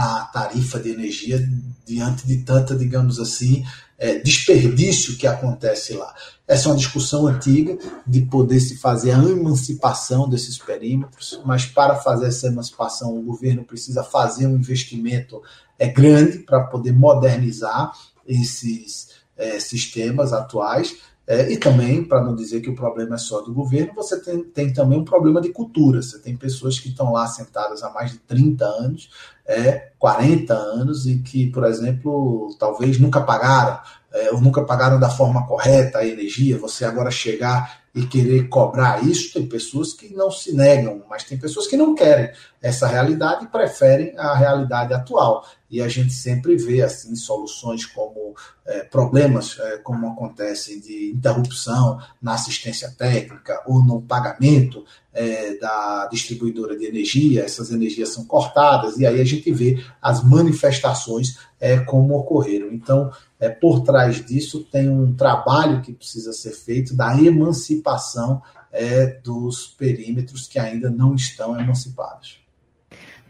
a 0.00 0.20
tarifa 0.32 0.78
de 0.78 0.90
energia 0.90 1.44
diante 1.84 2.24
de 2.24 2.36
tanta, 2.44 2.76
digamos 2.76 3.18
assim, 3.18 3.64
é, 3.98 4.20
desperdício 4.20 5.16
que 5.16 5.26
acontece 5.26 5.94
lá. 5.94 6.14
Essa 6.46 6.68
é 6.68 6.70
uma 6.70 6.78
discussão 6.78 7.26
antiga 7.26 7.76
de 8.06 8.20
poder 8.20 8.60
se 8.60 8.76
fazer 8.76 9.10
a 9.10 9.18
emancipação 9.18 10.28
desses 10.28 10.56
perímetros, 10.56 11.40
mas 11.44 11.66
para 11.66 11.96
fazer 11.96 12.28
essa 12.28 12.46
emancipação 12.46 13.18
o 13.18 13.22
governo 13.22 13.64
precisa 13.64 14.04
fazer 14.04 14.46
um 14.46 14.54
investimento 14.54 15.42
é, 15.76 15.88
grande 15.88 16.38
para 16.38 16.62
poder 16.62 16.92
modernizar 16.92 17.92
esses 18.24 19.08
é, 19.36 19.58
sistemas 19.58 20.32
atuais 20.32 20.94
é, 21.30 21.52
e 21.52 21.58
também, 21.58 22.02
para 22.02 22.24
não 22.24 22.34
dizer 22.34 22.62
que 22.62 22.70
o 22.70 22.74
problema 22.74 23.16
é 23.16 23.18
só 23.18 23.42
do 23.42 23.52
governo, 23.52 23.92
você 23.94 24.18
tem, 24.18 24.42
tem 24.44 24.72
também 24.72 24.98
um 24.98 25.04
problema 25.04 25.42
de 25.42 25.50
cultura. 25.50 26.00
Você 26.00 26.18
tem 26.20 26.34
pessoas 26.34 26.80
que 26.80 26.88
estão 26.88 27.12
lá 27.12 27.26
sentadas 27.26 27.82
há 27.82 27.90
mais 27.90 28.12
de 28.12 28.18
30 28.20 28.64
anos, 28.64 29.10
é, 29.46 29.90
40 29.98 30.54
anos, 30.54 31.06
e 31.06 31.18
que, 31.18 31.48
por 31.48 31.64
exemplo, 31.64 32.56
talvez 32.58 32.98
nunca 32.98 33.20
pagaram, 33.20 33.78
é, 34.10 34.30
ou 34.30 34.40
nunca 34.40 34.64
pagaram 34.64 34.98
da 34.98 35.10
forma 35.10 35.46
correta 35.46 35.98
a 35.98 36.06
energia. 36.06 36.56
Você 36.56 36.86
agora 36.86 37.10
chegar 37.10 37.78
e 37.94 38.06
querer 38.06 38.48
cobrar 38.48 39.04
isso, 39.04 39.34
tem 39.34 39.46
pessoas 39.46 39.92
que 39.92 40.14
não 40.14 40.30
se 40.30 40.54
negam, 40.54 41.02
mas 41.10 41.24
tem 41.24 41.36
pessoas 41.36 41.66
que 41.66 41.76
não 41.76 41.94
querem 41.94 42.30
essa 42.62 42.86
realidade 42.86 43.44
e 43.44 43.48
preferem 43.48 44.16
a 44.16 44.34
realidade 44.34 44.94
atual. 44.94 45.44
E 45.70 45.82
a 45.82 45.88
gente 45.88 46.12
sempre 46.12 46.56
vê 46.56 46.82
assim 46.82 47.14
soluções 47.14 47.84
como 47.84 48.34
é, 48.66 48.84
problemas 48.84 49.58
é, 49.58 49.78
como 49.78 50.08
acontecem 50.08 50.80
de 50.80 51.10
interrupção 51.10 52.00
na 52.22 52.34
assistência 52.34 52.90
técnica 52.96 53.62
ou 53.66 53.84
no 53.84 54.00
pagamento 54.00 54.84
é, 55.12 55.56
da 55.56 56.08
distribuidora 56.10 56.76
de 56.76 56.86
energia, 56.86 57.42
essas 57.42 57.70
energias 57.70 58.10
são 58.10 58.24
cortadas 58.24 58.98
e 58.98 59.06
aí 59.06 59.20
a 59.20 59.24
gente 59.24 59.50
vê 59.52 59.84
as 60.00 60.22
manifestações 60.22 61.38
é, 61.60 61.78
como 61.78 62.16
ocorreram. 62.16 62.72
Então, 62.72 63.10
é, 63.40 63.48
por 63.48 63.80
trás 63.80 64.24
disso 64.24 64.64
tem 64.64 64.88
um 64.88 65.14
trabalho 65.14 65.82
que 65.82 65.92
precisa 65.92 66.32
ser 66.32 66.52
feito 66.52 66.94
da 66.94 67.14
emancipação 67.20 68.40
é, 68.72 69.06
dos 69.06 69.66
perímetros 69.66 70.46
que 70.46 70.58
ainda 70.58 70.88
não 70.90 71.14
estão 71.14 71.58
emancipados. 71.58 72.38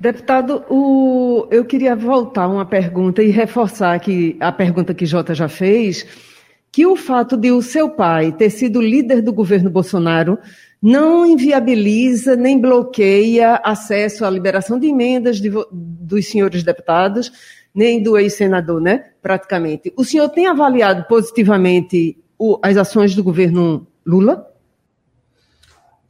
Deputado, 0.01 0.65
o, 0.71 1.49
eu 1.51 1.65
queria 1.65 1.97
voltar 1.97 2.47
uma 2.47 2.65
pergunta 2.65 3.21
e 3.21 3.31
reforçar 3.31 3.99
que 3.99 4.37
a 4.39 4.53
pergunta 4.53 4.95
que 4.95 5.05
Jota 5.05 5.35
já 5.35 5.49
fez, 5.49 6.07
que 6.71 6.87
o 6.87 6.95
fato 6.95 7.37
de 7.37 7.51
o 7.51 7.61
seu 7.61 7.91
pai 7.91 8.31
ter 8.31 8.51
sido 8.51 8.81
líder 8.81 9.21
do 9.23 9.33
governo 9.33 9.69
Bolsonaro 9.69 10.39
não 10.81 11.27
inviabiliza 11.27 12.37
nem 12.37 12.61
bloqueia 12.61 13.61
acesso 13.65 14.25
à 14.25 14.31
liberação 14.31 14.79
de 14.79 14.87
emendas 14.87 15.41
de, 15.41 15.51
dos 15.73 16.29
senhores 16.29 16.63
deputados, 16.63 17.33
nem 17.75 18.01
do 18.01 18.17
ex-senador, 18.17 18.81
né? 18.81 19.07
Praticamente. 19.21 19.93
O 19.97 20.05
senhor 20.05 20.29
tem 20.29 20.47
avaliado 20.47 21.07
positivamente 21.09 22.17
o, 22.39 22.57
as 22.63 22.77
ações 22.77 23.17
do 23.17 23.25
governo 23.25 23.85
Lula? 24.07 24.48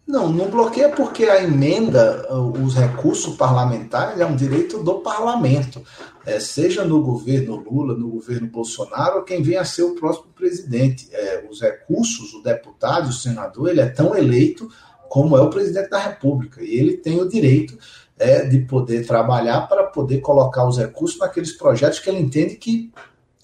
Não, 0.08 0.32
não 0.32 0.48
bloqueia 0.48 0.88
porque 0.88 1.26
a 1.26 1.44
emenda, 1.44 2.26
os 2.34 2.74
recursos 2.74 3.36
parlamentares, 3.36 4.18
é 4.18 4.24
um 4.24 4.34
direito 4.34 4.82
do 4.82 5.00
parlamento. 5.00 5.82
É, 6.24 6.40
seja 6.40 6.82
no 6.82 7.02
governo 7.02 7.56
Lula, 7.56 7.94
no 7.94 8.08
governo 8.08 8.46
Bolsonaro, 8.46 9.22
quem 9.22 9.42
venha 9.42 9.60
a 9.60 9.66
ser 9.66 9.82
o 9.82 9.94
próximo 9.94 10.28
presidente. 10.34 11.10
É, 11.12 11.46
os 11.50 11.60
recursos, 11.60 12.32
o 12.32 12.42
deputado, 12.42 13.10
o 13.10 13.12
senador, 13.12 13.68
ele 13.68 13.82
é 13.82 13.86
tão 13.86 14.16
eleito 14.16 14.70
como 15.10 15.36
é 15.36 15.42
o 15.42 15.50
presidente 15.50 15.90
da 15.90 15.98
República. 15.98 16.64
E 16.64 16.74
ele 16.74 16.96
tem 16.96 17.20
o 17.20 17.28
direito 17.28 17.76
é, 18.18 18.46
de 18.46 18.60
poder 18.60 19.06
trabalhar 19.06 19.68
para 19.68 19.84
poder 19.84 20.22
colocar 20.22 20.66
os 20.66 20.78
recursos 20.78 21.18
naqueles 21.18 21.52
projetos 21.52 21.98
que 21.98 22.08
ele 22.08 22.20
entende 22.20 22.56
que 22.56 22.90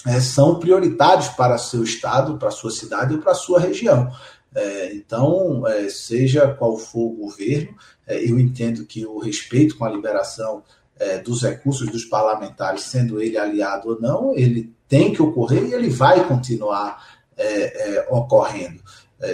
é, 0.06 0.20
são 0.20 0.58
prioritários 0.58 1.28
para 1.28 1.58
seu 1.58 1.82
estado, 1.82 2.38
para 2.38 2.50
sua 2.50 2.70
cidade 2.70 3.14
ou 3.14 3.20
para 3.20 3.34
sua 3.34 3.60
região. 3.60 4.10
É, 4.54 4.94
então, 4.94 5.66
é, 5.66 5.88
seja 5.88 6.46
qual 6.54 6.76
for 6.78 7.06
o 7.06 7.16
governo, 7.16 7.74
é, 8.06 8.22
eu 8.22 8.38
entendo 8.38 8.86
que 8.86 9.04
o 9.04 9.18
respeito 9.18 9.76
com 9.76 9.84
a 9.84 9.90
liberação 9.90 10.62
é, 10.96 11.18
dos 11.18 11.42
recursos 11.42 11.88
dos 11.88 12.04
parlamentares, 12.04 12.82
sendo 12.82 13.20
ele 13.20 13.36
aliado 13.36 13.88
ou 13.88 14.00
não, 14.00 14.36
ele 14.36 14.72
tem 14.88 15.12
que 15.12 15.20
ocorrer 15.20 15.64
e 15.64 15.74
ele 15.74 15.88
vai 15.88 16.26
continuar 16.28 17.18
é, 17.36 17.96
é, 17.96 18.06
ocorrendo. 18.10 18.82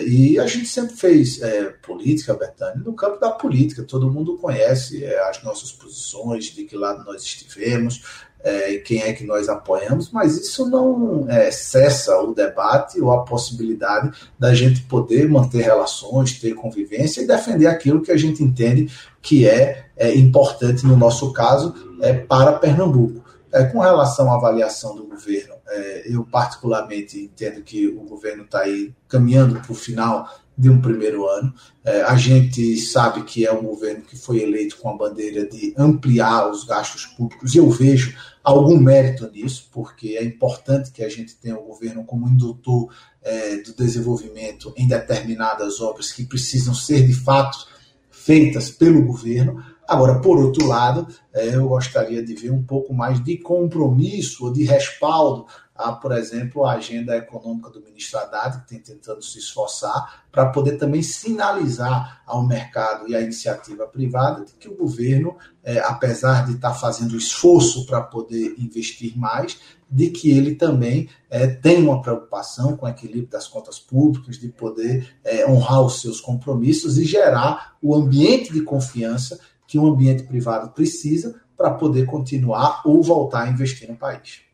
E 0.06 0.38
a 0.38 0.46
gente 0.46 0.66
sempre 0.66 0.94
fez 0.94 1.40
política, 1.82 2.34
Betânia, 2.34 2.76
no 2.76 2.94
campo 2.94 3.18
da 3.18 3.30
política. 3.30 3.82
Todo 3.82 4.10
mundo 4.10 4.38
conhece 4.38 5.04
as 5.04 5.42
nossas 5.42 5.72
posições, 5.72 6.44
de 6.44 6.64
que 6.64 6.76
lado 6.76 7.02
nós 7.04 7.22
estivemos, 7.22 8.22
é, 8.42 8.76
quem 8.78 9.02
é 9.02 9.12
que 9.12 9.24
nós 9.24 9.48
apoiamos, 9.48 10.10
mas 10.10 10.36
isso 10.36 10.68
não 10.68 11.26
é, 11.28 11.50
cessa 11.50 12.18
o 12.20 12.34
debate 12.34 13.00
ou 13.00 13.12
a 13.12 13.24
possibilidade 13.24 14.10
da 14.38 14.54
gente 14.54 14.82
poder 14.82 15.28
manter 15.28 15.62
relações, 15.62 16.38
ter 16.38 16.54
convivência 16.54 17.20
e 17.20 17.26
defender 17.26 17.66
aquilo 17.66 18.02
que 18.02 18.12
a 18.12 18.16
gente 18.16 18.42
entende 18.42 18.90
que 19.20 19.46
é, 19.46 19.86
é 19.96 20.14
importante, 20.14 20.86
no 20.86 20.96
nosso 20.96 21.32
caso, 21.32 21.74
é, 22.00 22.14
para 22.14 22.54
Pernambuco. 22.54 23.20
É, 23.52 23.64
com 23.64 23.80
relação 23.80 24.30
à 24.30 24.36
avaliação 24.36 24.94
do 24.94 25.04
governo, 25.04 25.54
é, 25.68 26.04
eu 26.06 26.24
particularmente 26.24 27.18
entendo 27.18 27.62
que 27.62 27.88
o 27.88 28.02
governo 28.02 28.44
está 28.44 28.60
aí 28.60 28.94
caminhando 29.08 29.60
para 29.60 29.72
o 29.72 29.74
final 29.74 30.28
de 30.56 30.68
um 30.68 30.80
primeiro 30.80 31.26
ano. 31.26 31.52
É, 31.84 32.02
a 32.02 32.16
gente 32.16 32.76
sabe 32.76 33.22
que 33.22 33.46
é 33.46 33.52
um 33.52 33.62
governo 33.62 34.02
que 34.02 34.16
foi 34.16 34.40
eleito 34.40 34.76
com 34.76 34.90
a 34.90 34.96
bandeira 34.96 35.48
de 35.48 35.74
ampliar 35.76 36.48
os 36.50 36.64
gastos 36.64 37.06
públicos, 37.06 37.54
e 37.54 37.58
eu 37.58 37.68
vejo 37.70 38.14
algum 38.42 38.78
mérito 38.78 39.30
nisso, 39.30 39.68
porque 39.72 40.16
é 40.16 40.24
importante 40.24 40.90
que 40.90 41.02
a 41.02 41.08
gente 41.08 41.36
tenha 41.36 41.58
o 41.58 41.64
governo 41.64 42.04
como 42.04 42.28
indutor 42.28 42.92
é, 43.22 43.56
do 43.58 43.74
desenvolvimento 43.74 44.72
em 44.76 44.86
determinadas 44.86 45.80
obras 45.80 46.12
que 46.12 46.24
precisam 46.24 46.74
ser 46.74 47.06
de 47.06 47.14
fato 47.14 47.66
feitas 48.10 48.70
pelo 48.70 49.04
governo. 49.04 49.62
Agora, 49.88 50.20
por 50.20 50.38
outro 50.38 50.66
lado, 50.66 51.06
é, 51.34 51.54
eu 51.54 51.68
gostaria 51.68 52.24
de 52.24 52.34
ver 52.34 52.52
um 52.52 52.62
pouco 52.62 52.94
mais 52.94 53.22
de 53.22 53.36
compromisso 53.38 54.46
ou 54.46 54.52
de 54.52 54.64
respaldo 54.64 55.46
a, 55.80 55.92
por 55.92 56.12
exemplo, 56.12 56.64
a 56.64 56.74
agenda 56.74 57.16
econômica 57.16 57.70
do 57.70 57.82
ministro 57.82 58.18
Haddad, 58.18 58.60
que 58.60 58.68
tem 58.68 58.78
tentando 58.78 59.22
se 59.22 59.38
esforçar 59.38 60.24
para 60.30 60.46
poder 60.46 60.76
também 60.76 61.02
sinalizar 61.02 62.22
ao 62.26 62.46
mercado 62.46 63.08
e 63.08 63.16
à 63.16 63.20
iniciativa 63.20 63.86
privada 63.86 64.44
de 64.44 64.52
que 64.54 64.68
o 64.68 64.76
governo, 64.76 65.36
é, 65.64 65.78
apesar 65.78 66.46
de 66.46 66.52
estar 66.52 66.74
fazendo 66.74 67.16
esforço 67.16 67.86
para 67.86 68.00
poder 68.00 68.54
investir 68.58 69.18
mais, 69.18 69.58
de 69.90 70.10
que 70.10 70.30
ele 70.30 70.54
também 70.54 71.08
é, 71.28 71.46
tem 71.46 71.82
uma 71.82 72.00
preocupação 72.00 72.76
com 72.76 72.86
o 72.86 72.88
equilíbrio 72.88 73.28
das 73.28 73.48
contas 73.48 73.78
públicas, 73.78 74.38
de 74.38 74.48
poder 74.48 75.16
é, 75.24 75.46
honrar 75.50 75.82
os 75.82 76.00
seus 76.00 76.20
compromissos 76.20 76.98
e 76.98 77.04
gerar 77.04 77.76
o 77.82 77.94
ambiente 77.94 78.52
de 78.52 78.62
confiança 78.62 79.40
que 79.66 79.78
o 79.78 79.86
ambiente 79.86 80.24
privado 80.24 80.70
precisa 80.70 81.40
para 81.56 81.72
poder 81.72 82.06
continuar 82.06 82.82
ou 82.84 83.02
voltar 83.02 83.42
a 83.42 83.50
investir 83.50 83.88
no 83.88 83.96
país. 83.96 84.49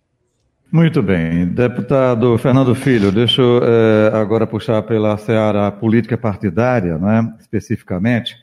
Muito 0.71 1.01
bem. 1.01 1.47
Deputado 1.47 2.37
Fernando 2.39 2.75
Filho, 2.75 3.13
deixa 3.13 3.41
eu 3.41 3.61
é, 3.63 4.11
agora 4.17 4.47
puxar 4.47 4.83
pela 4.83 5.17
seara 5.17 5.71
política 5.71 6.19
partidária, 6.19 6.99
né, 6.99 7.33
especificamente, 7.39 8.37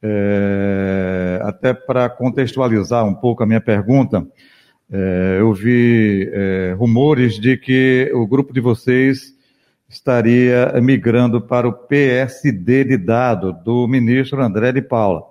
é, 0.00 1.40
até 1.42 1.74
para 1.74 2.08
contextualizar 2.08 3.04
um 3.04 3.14
pouco 3.14 3.42
a 3.42 3.46
minha 3.46 3.60
pergunta. 3.60 4.24
É, 4.90 5.38
eu 5.40 5.52
vi 5.52 6.30
rumores 6.78 7.38
de 7.40 7.56
que 7.56 8.10
o 8.14 8.26
grupo 8.26 8.52
de 8.52 8.60
vocês 8.60 9.34
estaria 9.88 10.72
migrando 10.80 11.40
para 11.40 11.66
o 11.66 11.72
PSD 11.72 12.84
de 12.84 12.96
dado 12.96 13.52
do 13.52 13.88
ministro 13.88 14.40
André 14.40 14.70
de 14.70 14.80
Paula. 14.80 15.24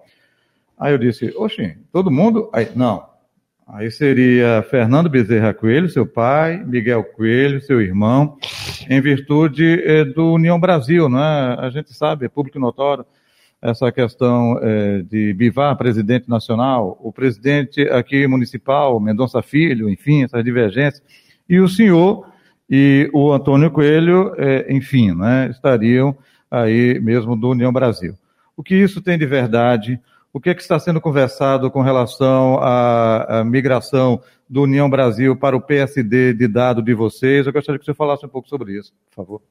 Aí 0.77 0.93
eu 0.93 0.97
disse, 0.97 1.33
oxe, 1.37 1.77
todo 1.91 2.11
mundo? 2.11 2.49
Aí, 2.53 2.69
não, 2.75 3.03
Aí 3.69 3.91
seria 3.91 4.65
Fernando 4.69 5.09
Bezerra 5.09 5.53
Coelho, 5.53 5.89
seu 5.89 6.05
pai, 6.05 6.63
Miguel 6.65 7.03
Coelho, 7.03 7.59
seu 7.59 7.81
irmão, 7.81 8.37
em 8.89 9.01
virtude 9.01 9.83
eh, 9.83 10.05
do 10.05 10.31
União 10.31 10.57
Brasil, 10.57 11.09
não 11.09 11.21
é? 11.21 11.57
A 11.59 11.69
gente 11.69 11.93
sabe, 11.93 12.25
é 12.25 12.29
público 12.29 12.57
notório, 12.57 13.05
essa 13.61 13.91
questão 13.91 14.57
eh, 14.61 15.01
de 15.01 15.33
Bivar, 15.33 15.75
presidente 15.75 16.29
nacional, 16.29 16.97
o 17.01 17.11
presidente 17.11 17.81
aqui 17.89 18.25
municipal, 18.25 18.97
Mendonça 19.01 19.41
Filho, 19.41 19.89
enfim, 19.89 20.23
essas 20.23 20.45
divergências, 20.45 21.03
e 21.49 21.59
o 21.59 21.67
senhor 21.67 22.25
e 22.69 23.09
o 23.13 23.33
Antônio 23.33 23.69
Coelho, 23.69 24.33
eh, 24.37 24.65
enfim, 24.69 25.13
né, 25.13 25.49
estariam 25.51 26.15
aí 26.49 27.01
mesmo 27.01 27.35
do 27.35 27.49
União 27.49 27.73
Brasil. 27.73 28.15
O 28.55 28.63
que 28.63 28.75
isso 28.75 29.01
tem 29.01 29.17
de 29.17 29.25
verdade? 29.25 29.99
O 30.37 30.39
que, 30.39 30.51
é 30.51 30.53
que 30.53 30.61
está 30.61 30.77
sendo 30.77 31.01
conversado 31.01 31.71
com 31.71 31.81
relação 31.81 32.59
à, 32.59 33.39
à, 33.39 33.43
migração 33.43 34.21
do 34.47 34.61
União 34.61 34.87
Brasil 34.87 35.35
para 35.35 35.57
o 35.57 35.61
PSD 35.61 36.31
de 36.31 36.47
dado 36.47 36.79
de 36.79 36.93
vocês? 36.93 37.47
Eu 37.47 37.51
gostaria 37.51 37.79
que 37.79 37.85
você 37.85 37.93
falasse 37.95 38.23
um 38.23 38.29
pouco 38.29 38.47
sobre 38.47 38.77
isso, 38.77 38.93
por 39.09 39.15
favor. 39.15 39.41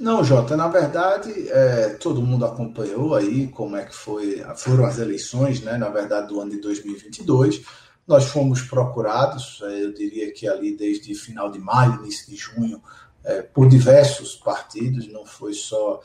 Não, 0.00 0.24
Jota, 0.24 0.56
na 0.56 0.66
verdade, 0.66 1.32
é, 1.50 1.90
todo 2.00 2.20
mundo 2.20 2.44
acompanhou 2.44 3.14
aí 3.14 3.46
como 3.46 3.76
é 3.76 3.84
que 3.84 3.94
foi, 3.94 4.44
foram 4.56 4.84
as 4.84 4.98
eleições, 4.98 5.62
né, 5.62 5.78
na 5.78 5.88
verdade, 5.88 6.26
do 6.26 6.40
ano 6.40 6.50
de 6.50 6.60
2022. 6.60 7.62
Nós 8.08 8.24
fomos 8.24 8.60
procurados, 8.62 9.60
é, 9.66 9.84
eu 9.84 9.94
diria 9.94 10.32
que 10.32 10.48
ali 10.48 10.76
desde 10.76 11.14
final 11.14 11.48
de 11.48 11.60
maio, 11.60 12.00
início 12.00 12.28
de 12.28 12.34
junho, 12.34 12.82
é, 13.22 13.42
por 13.42 13.68
diversos 13.68 14.34
partidos, 14.34 15.06
não 15.12 15.24
foi 15.24 15.52
só 15.52 16.00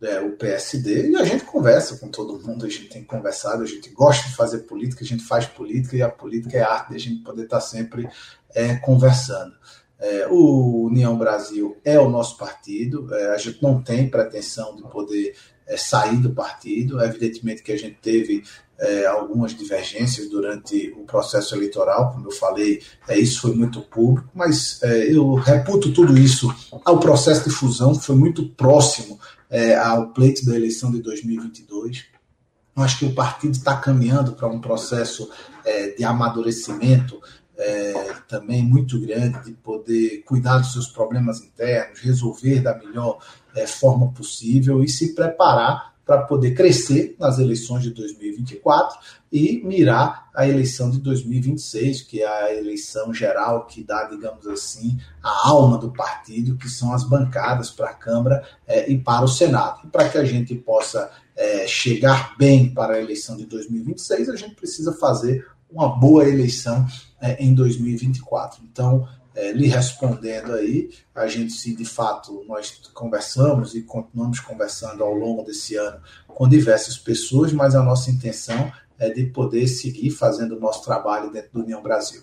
é, 0.00 0.20
o 0.20 0.32
PSD, 0.32 1.10
e 1.10 1.16
a 1.16 1.24
gente 1.24 1.44
conversa 1.44 1.96
com 1.96 2.08
todo 2.08 2.38
mundo, 2.46 2.64
a 2.64 2.68
gente 2.68 2.88
tem 2.88 3.02
conversado, 3.02 3.62
a 3.62 3.66
gente 3.66 3.90
gosta 3.90 4.28
de 4.28 4.34
fazer 4.34 4.58
política, 4.58 5.02
a 5.02 5.06
gente 5.06 5.24
faz 5.24 5.46
política, 5.46 5.96
e 5.96 6.02
a 6.02 6.08
política 6.08 6.56
é 6.56 6.62
arte 6.62 6.90
de 6.90 6.96
a 6.96 7.00
gente 7.00 7.22
poder 7.22 7.44
estar 7.44 7.60
sempre 7.60 8.08
é, 8.54 8.76
conversando. 8.76 9.54
É, 10.00 10.28
o 10.30 10.86
União 10.86 11.18
Brasil 11.18 11.76
é 11.84 11.98
o 11.98 12.08
nosso 12.08 12.36
partido, 12.36 13.12
é, 13.12 13.34
a 13.34 13.36
gente 13.36 13.60
não 13.60 13.82
tem 13.82 14.08
pretensão 14.08 14.76
de 14.76 14.82
poder 14.82 15.34
é, 15.66 15.76
sair 15.76 16.18
do 16.18 16.30
partido, 16.30 17.02
evidentemente 17.02 17.64
que 17.64 17.72
a 17.72 17.76
gente 17.76 17.96
teve 18.00 18.44
é, 18.78 19.06
algumas 19.06 19.52
divergências 19.56 20.30
durante 20.30 20.94
o 20.96 21.02
processo 21.02 21.56
eleitoral, 21.56 22.12
como 22.12 22.28
eu 22.28 22.30
falei, 22.30 22.80
isso 23.10 23.40
foi 23.40 23.52
muito 23.56 23.80
público, 23.80 24.30
mas 24.32 24.80
eu 25.08 25.34
reputo 25.34 25.92
tudo 25.92 26.16
isso 26.16 26.54
ao 26.84 27.00
processo 27.00 27.42
de 27.42 27.50
fusão, 27.50 27.92
que 27.98 28.06
foi 28.06 28.14
muito 28.14 28.48
próximo 28.50 29.18
é, 29.50 29.76
ao 29.76 30.08
pleito 30.12 30.44
da 30.44 30.54
eleição 30.54 30.90
de 30.90 31.00
2022. 31.00 32.06
Eu 32.76 32.82
acho 32.82 32.98
que 32.98 33.06
o 33.06 33.14
partido 33.14 33.52
está 33.52 33.76
caminhando 33.76 34.32
para 34.32 34.48
um 34.48 34.60
processo 34.60 35.30
é, 35.64 35.90
de 35.90 36.04
amadurecimento 36.04 37.20
é, 37.56 38.14
também 38.28 38.62
muito 38.62 39.00
grande, 39.00 39.44
de 39.44 39.52
poder 39.52 40.22
cuidar 40.24 40.58
dos 40.58 40.72
seus 40.72 40.86
problemas 40.86 41.40
internos, 41.40 41.98
resolver 42.00 42.60
da 42.60 42.78
melhor 42.78 43.18
é, 43.54 43.66
forma 43.66 44.12
possível 44.12 44.82
e 44.82 44.88
se 44.88 45.14
preparar 45.14 45.97
para 46.08 46.22
poder 46.22 46.54
crescer 46.54 47.14
nas 47.18 47.38
eleições 47.38 47.82
de 47.82 47.90
2024 47.90 48.98
e 49.30 49.62
mirar 49.62 50.30
a 50.34 50.48
eleição 50.48 50.90
de 50.90 50.98
2026, 51.00 52.00
que 52.00 52.22
é 52.22 52.26
a 52.26 52.54
eleição 52.54 53.12
geral 53.12 53.66
que 53.66 53.84
dá, 53.84 54.04
digamos 54.04 54.46
assim, 54.46 54.98
a 55.22 55.50
alma 55.50 55.76
do 55.76 55.92
partido, 55.92 56.56
que 56.56 56.66
são 56.66 56.94
as 56.94 57.04
bancadas 57.04 57.70
para 57.70 57.90
a 57.90 57.94
Câmara 57.94 58.42
é, 58.66 58.90
e 58.90 58.96
para 58.96 59.22
o 59.22 59.28
Senado. 59.28 59.80
E 59.84 59.88
para 59.88 60.08
que 60.08 60.16
a 60.16 60.24
gente 60.24 60.54
possa 60.54 61.10
é, 61.36 61.66
chegar 61.66 62.34
bem 62.38 62.72
para 62.72 62.94
a 62.94 63.02
eleição 63.02 63.36
de 63.36 63.44
2026, 63.44 64.30
a 64.30 64.36
gente 64.36 64.54
precisa 64.54 64.94
fazer 64.94 65.46
uma 65.70 65.90
boa 65.90 66.26
eleição 66.26 66.86
é, 67.20 67.44
em 67.44 67.52
2024. 67.52 68.62
Então, 68.64 69.06
é, 69.38 69.52
lhe 69.52 69.68
respondendo 69.68 70.52
aí, 70.52 70.90
a 71.14 71.28
gente 71.28 71.52
se 71.52 71.74
de 71.74 71.84
fato 71.84 72.44
nós 72.48 72.80
conversamos 72.92 73.74
e 73.74 73.82
continuamos 73.82 74.40
conversando 74.40 75.04
ao 75.04 75.14
longo 75.14 75.44
desse 75.44 75.76
ano 75.76 75.98
com 76.26 76.48
diversas 76.48 76.98
pessoas, 76.98 77.52
mas 77.52 77.76
a 77.76 77.82
nossa 77.82 78.10
intenção 78.10 78.70
é 78.98 79.08
de 79.10 79.26
poder 79.26 79.68
seguir 79.68 80.10
fazendo 80.10 80.56
o 80.56 80.60
nosso 80.60 80.84
trabalho 80.84 81.30
dentro 81.30 81.50
do 81.52 81.60
União 81.60 81.80
Brasil. 81.80 82.22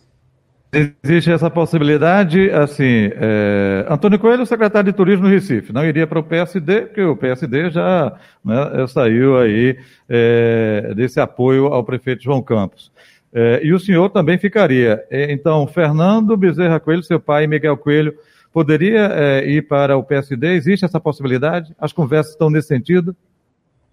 Existe 1.03 1.31
essa 1.31 1.49
possibilidade, 1.49 2.51
assim, 2.51 3.09
é, 3.13 3.85
Antônio 3.89 4.19
Coelho, 4.19 4.45
secretário 4.45 4.91
de 4.91 4.97
Turismo 4.97 5.23
no 5.23 5.29
Recife, 5.29 5.71
não 5.71 5.85
iria 5.85 6.05
para 6.05 6.19
o 6.19 6.23
PSD, 6.23 6.81
porque 6.81 7.01
o 7.01 7.15
PSD 7.15 7.69
já 7.69 8.13
né, 8.43 8.85
saiu 8.87 9.37
aí 9.37 9.77
é, 10.09 10.93
desse 10.93 11.21
apoio 11.21 11.67
ao 11.67 11.81
prefeito 11.81 12.23
João 12.23 12.41
Campos. 12.41 12.91
É, 13.37 13.59
e 13.61 13.73
o 13.73 13.79
senhor 13.79 14.09
também 14.11 14.37
ficaria. 14.37 15.05
É, 15.09 15.29
então, 15.29 15.67
Fernando 15.67 16.37
Bezerra 16.37 16.79
Coelho, 16.79 17.03
seu 17.03 17.19
pai, 17.19 17.45
Miguel 17.45 17.75
Coelho, 17.75 18.17
poderia 18.53 19.07
é, 19.11 19.45
ir 19.45 19.67
para 19.67 19.97
o 19.97 20.03
PSD? 20.05 20.53
Existe 20.53 20.85
essa 20.85 21.01
possibilidade? 21.01 21.75
As 21.77 21.91
conversas 21.91 22.31
estão 22.31 22.49
nesse 22.49 22.69
sentido? 22.69 23.13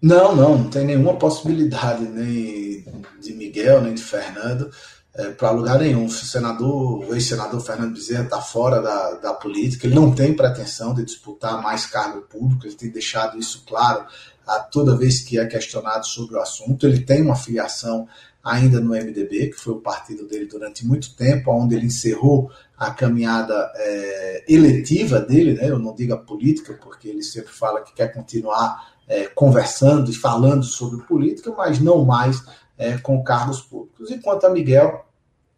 Não, 0.01 0.33
não, 0.33 0.57
não 0.57 0.69
tem 0.69 0.85
nenhuma 0.85 1.15
possibilidade, 1.15 2.07
nem 2.07 2.85
de 3.21 3.33
Miguel, 3.33 3.81
nem 3.81 3.93
de 3.93 4.01
Fernando, 4.01 4.69
é, 5.13 5.31
para 5.31 5.51
lugar 5.51 5.77
nenhum. 5.77 6.05
O 6.05 6.09
senador, 6.09 7.03
o 7.09 7.13
ex-senador 7.13 7.59
Fernando 7.59 7.95
Bezerra 7.95 8.23
está 8.23 8.39
fora 8.39 8.81
da, 8.81 9.11
da 9.15 9.33
política, 9.33 9.85
ele 9.85 9.95
não 9.95 10.15
tem 10.15 10.33
pretensão 10.33 10.93
de 10.93 11.03
disputar 11.03 11.61
mais 11.61 11.85
cargo 11.85 12.21
público, 12.21 12.65
ele 12.65 12.75
tem 12.75 12.89
deixado 12.89 13.37
isso 13.37 13.65
claro 13.67 14.05
a 14.47 14.59
toda 14.59 14.97
vez 14.97 15.19
que 15.19 15.37
é 15.37 15.45
questionado 15.45 16.05
sobre 16.05 16.35
o 16.35 16.39
assunto. 16.39 16.87
Ele 16.87 17.01
tem 17.01 17.21
uma 17.21 17.35
filiação 17.35 18.07
ainda 18.43 18.81
no 18.81 18.89
MDB, 18.89 19.51
que 19.51 19.59
foi 19.59 19.73
o 19.73 19.79
partido 19.79 20.27
dele 20.27 20.45
durante 20.45 20.85
muito 20.85 21.15
tempo, 21.15 21.51
onde 21.51 21.75
ele 21.75 21.85
encerrou 21.85 22.51
a 22.77 22.91
caminhada 22.91 23.71
é, 23.75 24.43
eletiva 24.49 25.21
dele, 25.21 25.53
né? 25.53 25.69
eu 25.69 25.79
não 25.79 25.95
digo 25.95 26.13
a 26.13 26.17
política, 26.17 26.73
porque 26.73 27.07
ele 27.07 27.23
sempre 27.23 27.53
fala 27.53 27.81
que 27.81 27.93
quer 27.93 28.13
continuar 28.13 28.93
é, 29.07 29.27
conversando 29.27 30.11
e 30.11 30.13
falando 30.13 30.63
sobre 30.63 31.05
política, 31.05 31.53
mas 31.55 31.79
não 31.79 32.03
mais 32.03 32.43
é, 32.77 32.97
com 32.97 33.23
cargos 33.23 33.61
públicos. 33.61 34.11
Enquanto 34.11 34.45
a 34.45 34.49
Miguel, 34.49 35.05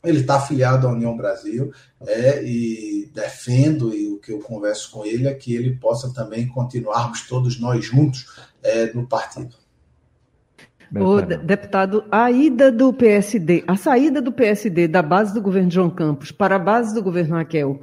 ele 0.03 0.19
está 0.19 0.35
afiliado 0.35 0.87
à 0.87 0.91
União 0.91 1.17
Brasil 1.17 1.71
é, 2.05 2.43
e 2.43 3.09
defendo, 3.13 3.95
e 3.95 4.07
o 4.09 4.19
que 4.19 4.31
eu 4.31 4.39
converso 4.39 4.91
com 4.91 5.03
ele 5.03 5.27
é 5.27 5.33
que 5.33 5.55
ele 5.55 5.75
possa 5.77 6.13
também 6.13 6.47
continuarmos 6.47 7.27
todos 7.27 7.59
nós 7.59 7.83
juntos 7.83 8.27
é, 8.61 8.93
no 8.93 9.07
partido. 9.07 9.55
O 10.97 11.21
deputado, 11.21 12.05
a 12.11 12.31
ida 12.31 12.71
do 12.71 12.93
PSD, 12.93 13.63
a 13.67 13.75
saída 13.75 14.21
do 14.21 14.31
PSD 14.31 14.87
da 14.87 15.01
base 15.01 15.33
do 15.33 15.41
governo 15.41 15.71
João 15.71 15.89
Campos 15.89 16.31
para 16.31 16.55
a 16.55 16.59
base 16.59 16.93
do 16.93 17.03
governo 17.03 17.35
Raquel, 17.35 17.81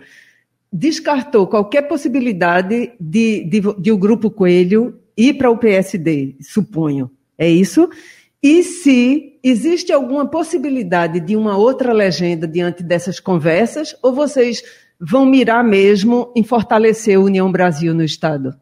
descartou 0.72 1.46
qualquer 1.46 1.83
possibilidade 1.83 2.92
de, 2.98 3.44
de, 3.44 3.61
de 3.79 3.92
o 3.92 3.98
Grupo 3.98 4.31
Coelho 4.31 4.98
ir 5.16 5.35
para 5.35 5.51
o 5.51 5.59
PSD, 5.59 6.37
suponho. 6.40 7.11
É 7.37 7.48
isso? 7.48 7.90
E 8.42 8.62
se 8.62 9.38
existe 9.42 9.92
alguma 9.92 10.27
possibilidade 10.27 11.20
de 11.20 11.37
uma 11.37 11.57
outra 11.57 11.92
legenda 11.92 12.48
diante 12.48 12.83
dessas 12.83 13.20
conversas, 13.20 13.94
ou 14.03 14.12
vocês 14.12 14.62
vão 14.98 15.27
mirar 15.27 15.62
mesmo 15.62 16.33
em 16.35 16.42
fortalecer 16.42 17.16
a 17.16 17.20
União 17.20 17.51
Brasil 17.53 17.92
no 17.92 18.03
Estado? 18.03 18.55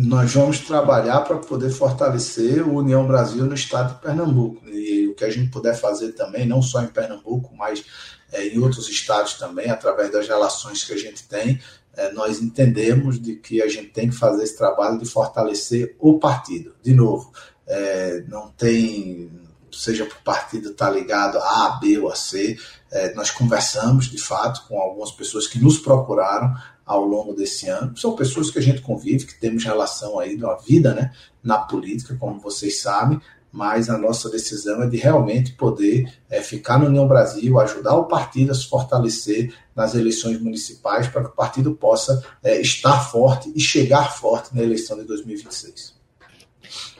Nós 0.00 0.32
vamos 0.32 0.60
trabalhar 0.60 1.22
para 1.22 1.38
poder 1.38 1.70
fortalecer 1.70 2.64
o 2.64 2.76
União 2.76 3.04
Brasil 3.04 3.44
no 3.44 3.54
Estado 3.54 3.94
de 3.94 4.00
Pernambuco. 4.00 4.64
E 4.68 5.08
o 5.08 5.14
que 5.14 5.24
a 5.24 5.30
gente 5.30 5.50
puder 5.50 5.74
fazer 5.74 6.12
também, 6.12 6.46
não 6.46 6.62
só 6.62 6.80
em 6.80 6.86
Pernambuco, 6.86 7.52
mas 7.56 7.84
é, 8.30 8.46
em 8.46 8.60
outros 8.60 8.88
estados 8.88 9.34
também, 9.34 9.68
através 9.68 10.12
das 10.12 10.28
relações 10.28 10.84
que 10.84 10.92
a 10.92 10.96
gente 10.96 11.26
tem, 11.26 11.60
é, 11.96 12.12
nós 12.12 12.40
entendemos 12.40 13.20
de 13.20 13.34
que 13.34 13.60
a 13.60 13.66
gente 13.66 13.88
tem 13.88 14.08
que 14.08 14.14
fazer 14.14 14.44
esse 14.44 14.56
trabalho 14.56 15.00
de 15.00 15.04
fortalecer 15.04 15.96
o 15.98 16.16
partido. 16.20 16.76
De 16.80 16.94
novo, 16.94 17.32
é, 17.66 18.22
não 18.28 18.50
tem, 18.52 19.28
seja 19.72 20.04
para 20.04 20.16
o 20.16 20.22
partido 20.22 20.70
estar 20.70 20.86
tá 20.86 20.92
ligado 20.92 21.38
a 21.38 21.66
A, 21.66 21.70
B 21.80 21.98
ou 21.98 22.08
a 22.08 22.14
C, 22.14 22.56
é, 22.92 23.12
nós 23.14 23.32
conversamos 23.32 24.06
de 24.06 24.18
fato 24.18 24.64
com 24.68 24.78
algumas 24.78 25.10
pessoas 25.10 25.48
que 25.48 25.58
nos 25.58 25.76
procuraram 25.76 26.54
ao 26.88 27.04
longo 27.04 27.34
desse 27.34 27.68
ano. 27.68 27.96
São 27.96 28.16
pessoas 28.16 28.50
que 28.50 28.58
a 28.58 28.62
gente 28.62 28.80
convive, 28.80 29.26
que 29.26 29.38
temos 29.38 29.62
relação 29.62 30.18
aí 30.18 30.34
uma 30.34 30.56
vida 30.56 30.94
né, 30.94 31.12
na 31.44 31.58
política, 31.58 32.16
como 32.18 32.40
vocês 32.40 32.80
sabem, 32.80 33.20
mas 33.52 33.88
a 33.88 33.98
nossa 33.98 34.30
decisão 34.30 34.82
é 34.82 34.86
de 34.86 34.96
realmente 34.96 35.52
poder 35.52 36.10
é, 36.30 36.40
ficar 36.40 36.78
no 36.78 36.86
União 36.86 37.06
Brasil, 37.06 37.58
ajudar 37.60 37.94
o 37.94 38.04
partido 38.04 38.52
a 38.52 38.54
se 38.54 38.68
fortalecer 38.68 39.54
nas 39.76 39.94
eleições 39.94 40.40
municipais 40.40 41.06
para 41.08 41.22
que 41.22 41.28
o 41.28 41.34
partido 41.34 41.74
possa 41.74 42.22
é, 42.42 42.60
estar 42.60 42.98
forte 43.10 43.52
e 43.54 43.60
chegar 43.60 44.16
forte 44.16 44.54
na 44.54 44.62
eleição 44.62 44.98
de 44.98 45.04
2026. 45.04 45.96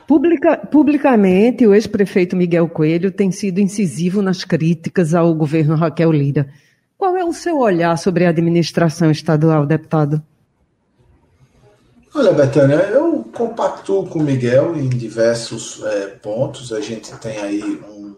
Publica, 0.07 0.57
publicamente, 0.57 1.67
o 1.67 1.73
ex-prefeito 1.73 2.35
Miguel 2.35 2.67
Coelho 2.67 3.11
tem 3.11 3.31
sido 3.31 3.59
incisivo 3.59 4.23
nas 4.23 4.43
críticas 4.43 5.13
ao 5.13 5.35
governo 5.35 5.75
Raquel 5.75 6.11
Lira. 6.11 6.49
Qual 6.99 7.15
é 7.15 7.23
o 7.23 7.31
seu 7.31 7.59
olhar 7.59 7.97
sobre 7.97 8.25
a 8.25 8.29
administração 8.29 9.09
estadual, 9.09 9.65
deputado? 9.65 10.21
Olha, 12.13 12.33
Betânia, 12.33 12.75
eu 12.75 13.23
compactuo 13.33 14.05
com 14.05 14.19
o 14.19 14.21
Miguel 14.21 14.75
em 14.75 14.89
diversos 14.89 15.81
é, 15.81 16.07
pontos. 16.07 16.73
A 16.73 16.81
gente 16.81 17.15
tem 17.19 17.37
aí 17.37 17.63
um, 17.63 18.17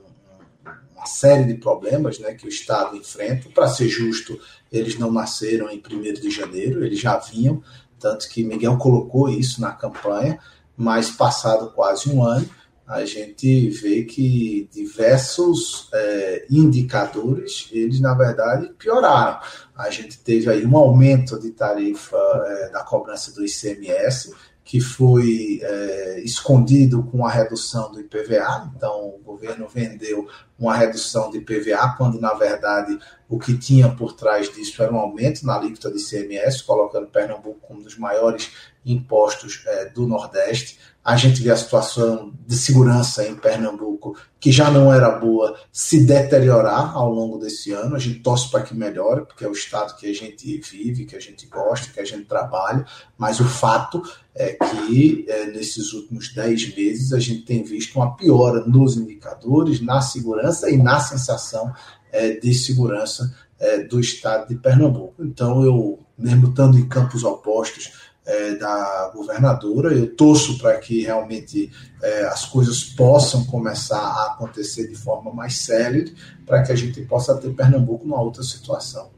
uma 0.95 1.05
série 1.05 1.43
de 1.43 1.53
problemas 1.53 2.17
né, 2.17 2.33
que 2.33 2.47
o 2.47 2.49
Estado 2.49 2.97
enfrenta. 2.97 3.49
Para 3.53 3.67
ser 3.67 3.87
justo, 3.87 4.39
eles 4.71 4.97
não 4.97 5.11
nasceram 5.11 5.69
em 5.69 5.77
1 5.77 6.13
de 6.13 6.31
janeiro, 6.31 6.83
eles 6.83 6.99
já 6.99 7.19
vinham, 7.19 7.61
tanto 7.99 8.27
que 8.29 8.43
Miguel 8.43 8.79
colocou 8.79 9.29
isso 9.29 9.61
na 9.61 9.73
campanha 9.73 10.39
mas 10.81 11.11
passado 11.11 11.71
quase 11.71 12.09
um 12.09 12.23
ano, 12.23 12.49
a 12.91 13.05
gente 13.05 13.69
vê 13.69 14.03
que 14.03 14.69
diversos 14.69 15.89
é, 15.93 16.45
indicadores, 16.49 17.69
eles 17.71 18.01
na 18.01 18.13
verdade 18.13 18.69
pioraram. 18.77 19.39
A 19.73 19.89
gente 19.89 20.19
teve 20.19 20.49
aí 20.49 20.65
um 20.65 20.75
aumento 20.75 21.39
de 21.39 21.51
tarifa 21.51 22.17
é, 22.17 22.69
da 22.69 22.83
cobrança 22.83 23.31
do 23.31 23.45
ICMS, 23.45 24.33
que 24.65 24.81
foi 24.81 25.59
é, 25.61 26.19
escondido 26.19 27.03
com 27.03 27.25
a 27.25 27.31
redução 27.31 27.89
do 27.91 27.99
IPVA. 28.01 28.71
Então, 28.75 29.15
o 29.15 29.21
governo 29.23 29.69
vendeu 29.69 30.27
uma 30.59 30.75
redução 30.75 31.31
de 31.31 31.37
IPVA, 31.37 31.95
quando 31.97 32.19
na 32.19 32.33
verdade 32.33 32.99
o 33.27 33.39
que 33.39 33.57
tinha 33.57 33.89
por 33.89 34.13
trás 34.13 34.53
disso 34.53 34.83
era 34.83 34.93
um 34.93 34.97
aumento 34.97 35.45
na 35.45 35.55
alíquota 35.55 35.89
de 35.89 35.97
ICMS, 35.97 36.63
colocando 36.63 37.07
Pernambuco 37.07 37.59
como 37.61 37.79
um 37.79 37.83
dos 37.83 37.97
maiores 37.97 38.51
impostos 38.85 39.63
é, 39.65 39.85
do 39.85 40.05
Nordeste. 40.05 40.77
A 41.03 41.17
gente 41.17 41.41
vê 41.41 41.49
a 41.49 41.57
situação 41.57 42.31
de 42.45 42.55
segurança 42.55 43.25
em 43.27 43.35
Pernambuco, 43.35 44.15
que 44.39 44.51
já 44.51 44.69
não 44.69 44.93
era 44.93 45.09
boa, 45.09 45.57
se 45.71 46.05
deteriorar 46.05 46.95
ao 46.95 47.11
longo 47.11 47.39
desse 47.39 47.71
ano. 47.71 47.95
A 47.95 47.99
gente 47.99 48.19
torce 48.19 48.49
para 48.51 48.61
que 48.61 48.75
melhore, 48.75 49.25
porque 49.25 49.43
é 49.43 49.47
o 49.47 49.51
estado 49.51 49.95
que 49.95 50.07
a 50.07 50.13
gente 50.13 50.57
vive, 50.59 51.05
que 51.05 51.15
a 51.15 51.19
gente 51.19 51.47
gosta, 51.47 51.91
que 51.91 51.99
a 51.99 52.05
gente 52.05 52.25
trabalha. 52.25 52.85
Mas 53.17 53.39
o 53.39 53.45
fato 53.45 54.03
é 54.35 54.53
que 54.53 55.25
é, 55.27 55.47
nesses 55.47 55.91
últimos 55.93 56.33
dez 56.33 56.75
meses 56.75 57.13
a 57.13 57.19
gente 57.19 57.45
tem 57.45 57.63
visto 57.63 57.95
uma 57.95 58.15
piora 58.15 58.63
nos 58.65 58.95
indicadores, 58.95 59.81
na 59.81 60.01
segurança 60.01 60.69
e 60.69 60.77
na 60.77 60.99
sensação 60.99 61.73
é, 62.11 62.31
de 62.31 62.53
segurança 62.53 63.35
é, 63.59 63.83
do 63.83 63.99
estado 63.99 64.47
de 64.49 64.55
Pernambuco. 64.55 65.23
Então, 65.23 65.63
eu, 65.63 65.99
mesmo 66.17 66.49
estando 66.49 66.77
em 66.77 66.87
campos 66.87 67.23
opostos, 67.23 68.10
é, 68.25 68.55
da 68.55 69.11
governadora. 69.13 69.93
Eu 69.93 70.15
torço 70.15 70.57
para 70.57 70.77
que 70.77 71.03
realmente 71.03 71.71
é, 72.01 72.25
as 72.25 72.45
coisas 72.45 72.83
possam 72.83 73.45
começar 73.45 73.99
a 73.99 74.33
acontecer 74.33 74.87
de 74.87 74.95
forma 74.95 75.31
mais 75.33 75.57
célere, 75.57 76.13
para 76.45 76.63
que 76.63 76.71
a 76.71 76.75
gente 76.75 77.01
possa 77.01 77.35
ter 77.37 77.49
Pernambuco 77.53 78.05
numa 78.05 78.21
outra 78.21 78.43
situação. 78.43 79.09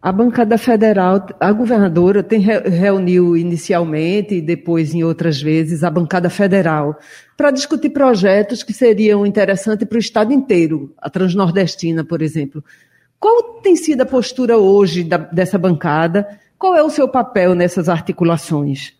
A 0.00 0.10
bancada 0.10 0.58
federal, 0.58 1.24
a 1.38 1.52
governadora 1.52 2.24
tem 2.24 2.40
reuniu 2.40 3.36
inicialmente 3.36 4.34
e 4.34 4.42
depois 4.42 4.92
em 4.92 5.04
outras 5.04 5.40
vezes 5.40 5.84
a 5.84 5.90
bancada 5.90 6.28
federal 6.28 6.98
para 7.36 7.52
discutir 7.52 7.90
projetos 7.90 8.64
que 8.64 8.72
seriam 8.72 9.24
interessantes 9.24 9.86
para 9.86 9.94
o 9.94 10.00
estado 10.00 10.32
inteiro, 10.32 10.92
a 10.98 11.08
transnordestina, 11.08 12.04
por 12.04 12.20
exemplo. 12.20 12.64
Qual 13.16 13.60
tem 13.62 13.76
sido 13.76 14.00
a 14.00 14.06
postura 14.06 14.58
hoje 14.58 15.04
da, 15.04 15.18
dessa 15.18 15.56
bancada 15.56 16.26
qual 16.62 16.76
é 16.76 16.82
o 16.84 16.90
seu 16.90 17.08
papel 17.08 17.56
nessas 17.56 17.88
articulações? 17.88 18.92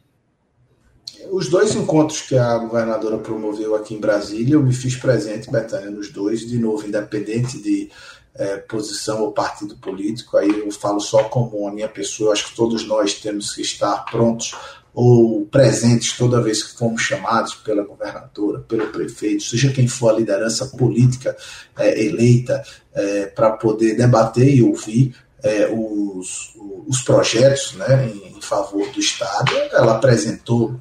Os 1.31 1.49
dois 1.49 1.77
encontros 1.77 2.23
que 2.23 2.37
a 2.37 2.59
governadora 2.59 3.19
promoveu 3.19 3.77
aqui 3.77 3.95
em 3.95 4.01
Brasília, 4.01 4.55
eu 4.55 4.63
me 4.65 4.75
fiz 4.75 4.97
presente, 4.97 5.49
Betânia, 5.49 5.89
nos 5.89 6.11
dois, 6.11 6.41
de 6.41 6.59
novo, 6.59 6.85
independente 6.85 7.63
de 7.63 7.89
é, 8.35 8.57
posição 8.57 9.23
ou 9.23 9.31
partido 9.31 9.77
político, 9.77 10.37
aí 10.37 10.49
eu 10.49 10.73
falo 10.73 10.99
só 10.99 11.23
como 11.29 11.69
a 11.69 11.73
minha 11.73 11.89
pessoa, 11.89 12.33
acho 12.33 12.49
que 12.49 12.57
todos 12.57 12.85
nós 12.85 13.15
temos 13.15 13.55
que 13.55 13.63
estar 13.63 14.07
prontos 14.07 14.57
ou 14.93 15.47
presentes 15.47 16.17
toda 16.17 16.43
vez 16.43 16.65
que 16.65 16.77
fomos 16.77 17.01
chamados 17.01 17.55
pela 17.55 17.85
governadora, 17.85 18.59
pelo 18.59 18.89
prefeito, 18.89 19.45
seja 19.45 19.73
quem 19.73 19.87
for 19.87 20.09
a 20.09 20.19
liderança 20.19 20.67
política 20.67 21.37
é, 21.79 22.05
eleita, 22.07 22.61
é, 22.93 23.27
para 23.27 23.53
poder 23.53 23.95
debater 23.97 24.53
e 24.53 24.65
ouvir 24.65 25.15
é, 25.43 25.69
os, 25.73 26.55
os 26.87 27.03
projetos 27.03 27.75
né, 27.75 28.09
em, 28.09 28.37
em 28.37 28.41
favor 28.41 28.89
do 28.91 29.01
Estado. 29.01 29.53
Ela 29.73 29.97
apresentou 29.97 30.81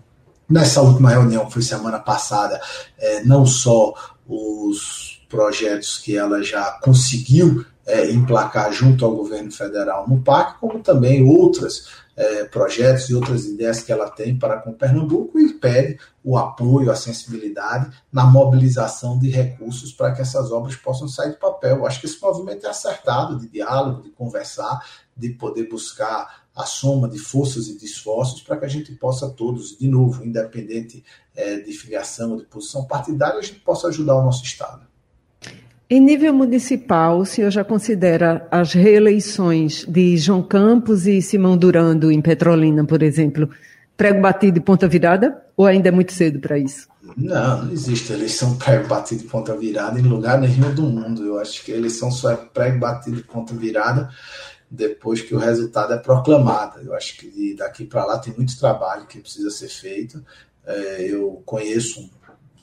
nessa 0.50 0.82
última 0.82 1.10
reunião, 1.10 1.46
que 1.46 1.54
foi 1.54 1.62
semana 1.62 2.00
passada, 2.00 2.60
é, 2.98 3.24
não 3.24 3.46
só 3.46 3.94
os 4.28 5.22
projetos 5.30 5.98
que 5.98 6.18
ela 6.18 6.44
já 6.44 6.72
conseguiu 6.84 7.66
é, 7.86 8.12
emplacar 8.12 8.72
junto 8.72 9.06
ao 9.06 9.16
governo 9.16 9.52
federal 9.52 10.08
no 10.08 10.22
PAC, 10.22 10.60
como 10.60 10.80
também 10.80 11.24
outras 11.24 11.88
é, 12.22 12.46
projetos 12.46 13.10
e 13.10 13.16
outras 13.16 13.46
ideias 13.46 13.82
que 13.82 13.92
ela 13.92 14.08
tem 14.08 14.38
para 14.38 14.60
com 14.60 14.72
Pernambuco 14.72 15.40
e 15.40 15.54
pede 15.54 15.98
o 16.24 16.38
apoio, 16.38 16.92
a 16.92 16.96
sensibilidade 16.96 17.92
na 18.14 18.24
mobilização 18.24 19.18
de 19.18 19.32
recursos 19.32 19.92
para 19.92 20.14
que 20.14 20.22
essas 20.22 20.52
obras 20.52 20.76
possam 20.76 21.08
sair 21.08 21.32
do 21.32 21.38
papel. 21.38 21.78
Eu 21.78 21.88
acho 21.88 22.00
que 22.00 22.06
esse 22.06 22.22
movimento 22.22 22.68
é 22.68 22.70
acertado 22.70 23.40
de 23.40 23.48
diálogo, 23.48 24.04
de 24.04 24.12
conversar, 24.12 24.86
de 25.18 25.30
poder 25.30 25.68
buscar 25.68 26.44
a 26.56 26.64
soma 26.64 27.10
de 27.10 27.18
forças 27.18 27.68
e 27.68 27.76
de 27.76 27.86
esforços 27.86 28.44
para 28.44 28.58
que 28.58 28.66
a 28.66 28.70
gente 28.70 28.94
possa 28.94 29.28
todos, 29.28 29.76
de 29.80 29.88
novo, 29.88 30.24
independente 30.24 31.04
é, 31.36 31.60
de 31.60 31.74
filiação 31.74 32.34
ou 32.34 32.38
de 32.38 32.46
posição 32.46 32.86
partidária, 32.86 33.40
a 33.40 33.42
gente 33.42 33.62
possa 33.62 33.88
ajudar 33.88 34.16
o 34.16 34.24
nosso 34.24 34.44
Estado. 34.44 34.91
Em 35.94 36.00
nível 36.00 36.34
municipal, 36.34 37.20
o 37.20 37.26
senhor 37.26 37.52
já 37.52 37.66
considera 37.66 38.48
as 38.50 38.72
reeleições 38.72 39.84
de 39.86 40.16
João 40.16 40.42
Campos 40.42 41.06
e 41.06 41.22
Simão 41.22 41.58
Durando 41.58 42.10
em 42.10 42.22
Petrolina, 42.22 42.86
por 42.86 43.04
exemplo, 43.04 43.50
prego 43.98 44.22
batido 44.22 44.58
e 44.58 44.62
ponta 44.62 44.88
virada? 44.88 45.44
Ou 45.58 45.66
ainda 45.66 45.90
é 45.90 45.92
muito 45.92 46.14
cedo 46.14 46.40
para 46.40 46.58
isso? 46.58 46.88
Não, 47.18 47.66
não 47.66 47.74
existe 47.74 48.14
eleição 48.14 48.58
prego 48.58 48.88
batido 48.88 49.24
e 49.24 49.28
ponta 49.28 49.54
virada 49.58 50.00
em 50.00 50.04
lugar 50.04 50.40
nenhum 50.40 50.74
do 50.74 50.84
mundo. 50.84 51.26
Eu 51.26 51.38
acho 51.38 51.62
que 51.62 51.74
a 51.74 51.76
eleição 51.76 52.10
só 52.10 52.32
é 52.32 52.38
prego 52.38 52.80
batido 52.80 53.20
e 53.20 53.24
ponta 53.24 53.54
virada 53.54 54.08
depois 54.70 55.20
que 55.20 55.36
o 55.36 55.40
resultado 55.40 55.92
é 55.92 55.98
proclamado. 55.98 56.80
Eu 56.80 56.96
acho 56.96 57.18
que 57.18 57.54
daqui 57.60 57.84
para 57.84 58.06
lá 58.06 58.18
tem 58.18 58.34
muito 58.34 58.58
trabalho 58.58 59.08
que 59.08 59.20
precisa 59.20 59.50
ser 59.50 59.68
feito. 59.68 60.24
É, 60.66 61.02
eu 61.02 61.44
conheço 61.46 62.10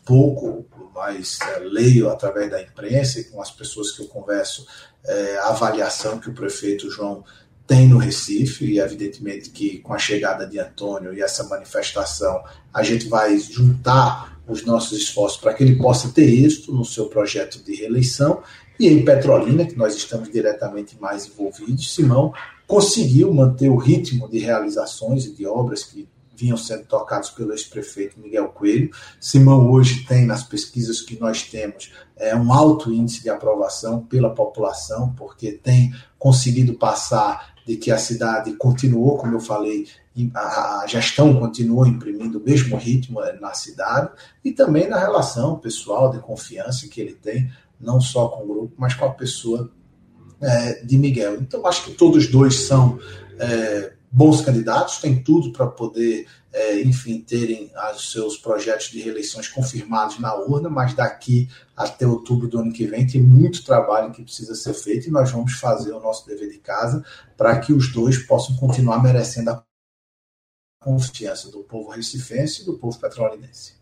pouco, 0.09 0.64
mas 0.94 1.38
é, 1.42 1.59
leio 1.59 2.09
através 2.09 2.51
da 2.51 2.62
imprensa 2.62 3.21
e 3.21 3.25
com 3.25 3.42
as 3.42 3.51
pessoas 3.51 3.92
que 3.92 4.01
eu 4.01 4.07
converso 4.09 4.66
é, 5.05 5.37
a 5.37 5.51
avaliação 5.51 6.18
que 6.18 6.31
o 6.31 6.35
prefeito 6.35 6.90
João 6.90 7.23
tem 7.66 7.87
no 7.87 7.99
Recife, 7.99 8.64
e 8.64 8.81
evidentemente 8.81 9.51
que 9.51 9.81
com 9.81 9.92
a 9.92 9.99
chegada 9.99 10.47
de 10.47 10.59
Antônio 10.59 11.12
e 11.12 11.21
essa 11.21 11.44
manifestação, 11.44 12.42
a 12.73 12.83
gente 12.83 13.07
vai 13.07 13.38
juntar 13.38 14.40
os 14.49 14.64
nossos 14.64 14.99
esforços 14.99 15.38
para 15.38 15.53
que 15.53 15.62
ele 15.62 15.77
possa 15.77 16.09
ter 16.09 16.25
êxito 16.25 16.73
no 16.73 16.87
seu 16.87 17.11
projeto 17.11 17.62
de 17.62 17.75
reeleição. 17.75 18.42
E 18.81 18.88
em 18.88 19.05
Petrolina, 19.05 19.66
que 19.66 19.77
nós 19.77 19.94
estamos 19.94 20.33
diretamente 20.33 20.99
mais 20.99 21.27
envolvidos, 21.27 21.94
Simão 21.94 22.33
conseguiu 22.66 23.33
manter 23.35 23.68
o 23.68 23.77
ritmo 23.77 24.27
de 24.31 24.38
realizações 24.38 25.27
e 25.27 25.35
de 25.35 25.44
obras 25.44 25.85
que 25.85 26.09
vinham 26.38 26.57
sendo 26.57 26.85
tocados 26.85 27.31
pelo 27.31 27.53
ex-prefeito 27.53 28.20
Miguel 28.20 28.48
Coelho. 28.48 28.90
Simão 29.20 29.70
hoje 29.70 30.05
tem, 30.07 30.24
nas 30.24 30.44
pesquisas 30.44 31.01
que 31.01 31.18
nós 31.18 31.42
temos, 31.42 31.92
é, 32.16 32.35
um 32.37 32.53
alto 32.53 32.92
índice 32.92 33.22
de 33.22 33.29
aprovação 33.29 34.05
pela 34.05 34.33
população, 34.33 35.12
porque 35.16 35.53
tem 35.53 35.92
conseguido 36.18 36.74
passar 36.74 37.55
de 37.66 37.77
que 37.77 37.90
a 37.90 37.98
cidade 37.98 38.53
continuou, 38.55 39.18
como 39.18 39.35
eu 39.35 39.40
falei, 39.40 39.87
a 40.35 40.85
gestão 40.87 41.38
continuou 41.38 41.87
imprimindo 41.87 42.38
o 42.38 42.42
mesmo 42.42 42.77
ritmo 42.77 43.22
eh, 43.22 43.38
na 43.38 43.53
cidade 43.53 44.11
e 44.44 44.51
também 44.51 44.88
na 44.88 44.98
relação 44.98 45.59
pessoal 45.59 46.11
de 46.11 46.18
confiança 46.18 46.88
que 46.88 47.01
ele 47.01 47.12
tem, 47.12 47.53
não 47.79 48.01
só 48.01 48.29
com 48.29 48.42
o 48.42 48.46
grupo, 48.46 48.74
mas 48.77 48.94
com 48.94 49.05
a 49.05 49.11
pessoa 49.11 49.70
é, 50.40 50.83
de 50.85 50.96
Miguel. 50.96 51.37
Então, 51.40 51.64
acho 51.66 51.85
que 51.85 51.92
todos 51.92 52.27
dois 52.29 52.66
são 52.66 52.98
é, 53.38 53.92
bons 54.11 54.40
candidatos, 54.40 54.99
têm 54.99 55.23
tudo 55.23 55.53
para 55.53 55.66
poder, 55.66 56.27
é, 56.53 56.81
enfim, 56.81 57.21
terem 57.21 57.71
os 57.94 58.11
seus 58.11 58.37
projetos 58.37 58.90
de 58.90 59.01
reeleições 59.01 59.49
confirmados 59.49 60.18
na 60.18 60.35
urna, 60.35 60.68
mas 60.68 60.94
daqui 60.94 61.49
até 61.77 62.07
outubro 62.07 62.49
do 62.49 62.59
ano 62.59 62.73
que 62.73 62.87
vem 62.87 63.07
tem 63.07 63.23
muito 63.23 63.64
trabalho 63.64 64.12
que 64.12 64.23
precisa 64.23 64.55
ser 64.55 64.75
feito 64.75 65.09
e 65.09 65.11
nós 65.11 65.31
vamos 65.31 65.55
fazer 65.55 65.92
o 65.92 66.01
nosso 66.01 66.27
dever 66.27 66.51
de 66.51 66.59
casa 66.59 67.05
para 67.37 67.59
que 67.59 67.73
os 67.73 67.92
dois 67.92 68.18
possam 68.18 68.57
continuar 68.57 69.03
merecendo 69.03 69.51
a 69.51 69.62
confiança 70.83 71.51
do 71.51 71.61
povo 71.61 71.90
recifense 71.90 72.62
e 72.62 72.64
do 72.64 72.79
povo 72.79 72.99
petrolinense. 72.99 73.77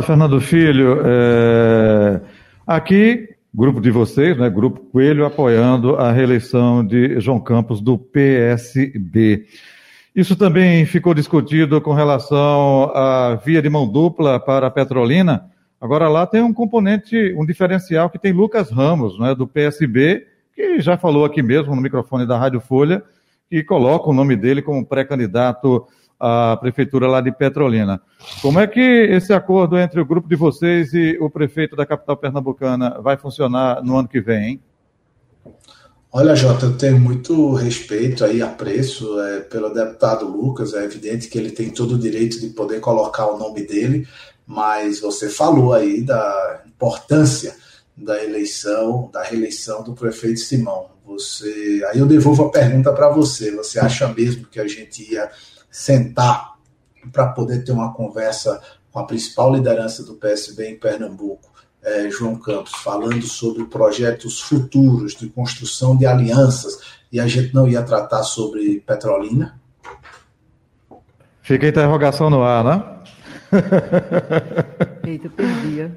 Fernando 0.00 0.40
Filho, 0.40 1.02
é... 1.04 2.20
aqui 2.66 3.27
grupo 3.58 3.80
de 3.80 3.90
vocês, 3.90 4.38
né, 4.38 4.48
Grupo 4.48 4.78
Coelho, 4.92 5.26
apoiando 5.26 5.96
a 5.96 6.12
reeleição 6.12 6.86
de 6.86 7.18
João 7.18 7.40
Campos 7.40 7.80
do 7.80 7.98
PSB. 7.98 9.46
Isso 10.14 10.36
também 10.36 10.86
ficou 10.86 11.12
discutido 11.12 11.80
com 11.80 11.92
relação 11.92 12.92
à 12.94 13.34
via 13.34 13.60
de 13.60 13.68
mão 13.68 13.84
dupla 13.84 14.38
para 14.38 14.68
a 14.68 14.70
Petrolina. 14.70 15.50
Agora 15.80 16.08
lá 16.08 16.24
tem 16.24 16.40
um 16.40 16.54
componente, 16.54 17.34
um 17.36 17.44
diferencial 17.44 18.08
que 18.08 18.16
tem 18.16 18.32
Lucas 18.32 18.70
Ramos, 18.70 19.18
né, 19.18 19.34
do 19.34 19.44
PSB, 19.44 20.24
que 20.54 20.80
já 20.80 20.96
falou 20.96 21.24
aqui 21.24 21.42
mesmo 21.42 21.74
no 21.74 21.82
microfone 21.82 22.24
da 22.24 22.38
Rádio 22.38 22.60
Folha, 22.60 23.02
que 23.50 23.64
coloca 23.64 24.08
o 24.08 24.14
nome 24.14 24.36
dele 24.36 24.62
como 24.62 24.86
pré-candidato 24.86 25.84
a 26.18 26.56
prefeitura 26.56 27.06
lá 27.06 27.20
de 27.20 27.30
Petrolina. 27.30 28.00
Como 28.42 28.58
é 28.58 28.66
que 28.66 28.80
esse 28.80 29.32
acordo 29.32 29.78
entre 29.78 30.00
o 30.00 30.04
grupo 30.04 30.28
de 30.28 30.36
vocês 30.36 30.92
e 30.92 31.16
o 31.20 31.30
prefeito 31.30 31.76
da 31.76 31.86
capital 31.86 32.16
pernambucana 32.16 33.00
vai 33.00 33.16
funcionar 33.16 33.82
no 33.82 33.96
ano 33.96 34.08
que 34.08 34.20
vem, 34.20 34.44
hein? 34.44 34.62
Olha, 36.10 36.34
Jota, 36.34 36.66
eu 36.66 36.76
tenho 36.76 36.98
muito 36.98 37.52
respeito 37.52 38.24
aí, 38.24 38.40
apreço 38.40 39.20
é, 39.20 39.40
pelo 39.40 39.68
deputado 39.68 40.26
Lucas. 40.26 40.72
É 40.72 40.82
evidente 40.82 41.28
que 41.28 41.38
ele 41.38 41.50
tem 41.50 41.70
todo 41.70 41.94
o 41.94 41.98
direito 41.98 42.40
de 42.40 42.48
poder 42.48 42.80
colocar 42.80 43.26
o 43.26 43.38
nome 43.38 43.66
dele, 43.66 44.08
mas 44.46 45.00
você 45.00 45.28
falou 45.28 45.74
aí 45.74 46.00
da 46.00 46.62
importância 46.66 47.54
da 47.94 48.22
eleição, 48.24 49.10
da 49.12 49.22
reeleição 49.22 49.84
do 49.84 49.92
prefeito 49.92 50.40
Simão. 50.40 50.86
Você, 51.04 51.82
aí 51.90 51.98
eu 51.98 52.06
devolvo 52.06 52.44
a 52.44 52.50
pergunta 52.50 52.92
para 52.92 53.10
você. 53.10 53.50
Você 53.54 53.78
acha 53.78 54.08
mesmo 54.08 54.46
que 54.46 54.60
a 54.60 54.66
gente 54.66 55.12
ia 55.12 55.30
sentar 55.78 56.56
para 57.12 57.28
poder 57.28 57.62
ter 57.62 57.70
uma 57.70 57.94
conversa 57.94 58.60
com 58.90 58.98
a 58.98 59.06
principal 59.06 59.54
liderança 59.54 60.02
do 60.02 60.14
PSB 60.14 60.70
em 60.70 60.76
Pernambuco, 60.76 61.48
é, 61.80 62.10
João 62.10 62.34
Campos, 62.36 62.72
falando 62.82 63.22
sobre 63.22 63.64
projetos 63.64 64.40
futuros 64.40 65.14
de 65.14 65.28
construção 65.28 65.96
de 65.96 66.04
alianças, 66.04 66.98
e 67.12 67.20
a 67.20 67.28
gente 67.28 67.54
não 67.54 67.68
ia 67.68 67.80
tratar 67.82 68.24
sobre 68.24 68.80
Petrolina? 68.80 69.58
Fica 71.42 71.66
a 71.66 71.68
interrogação 71.68 72.28
no 72.28 72.42
ar, 72.42 72.64
né? 72.64 72.84
Eita, 75.06 75.30
perdia. 75.30 75.94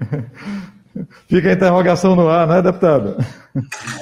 Fica 1.28 1.50
a 1.50 1.54
interrogação 1.54 2.16
no 2.16 2.30
ar, 2.30 2.48
né, 2.48 2.62
deputado? 2.62 3.18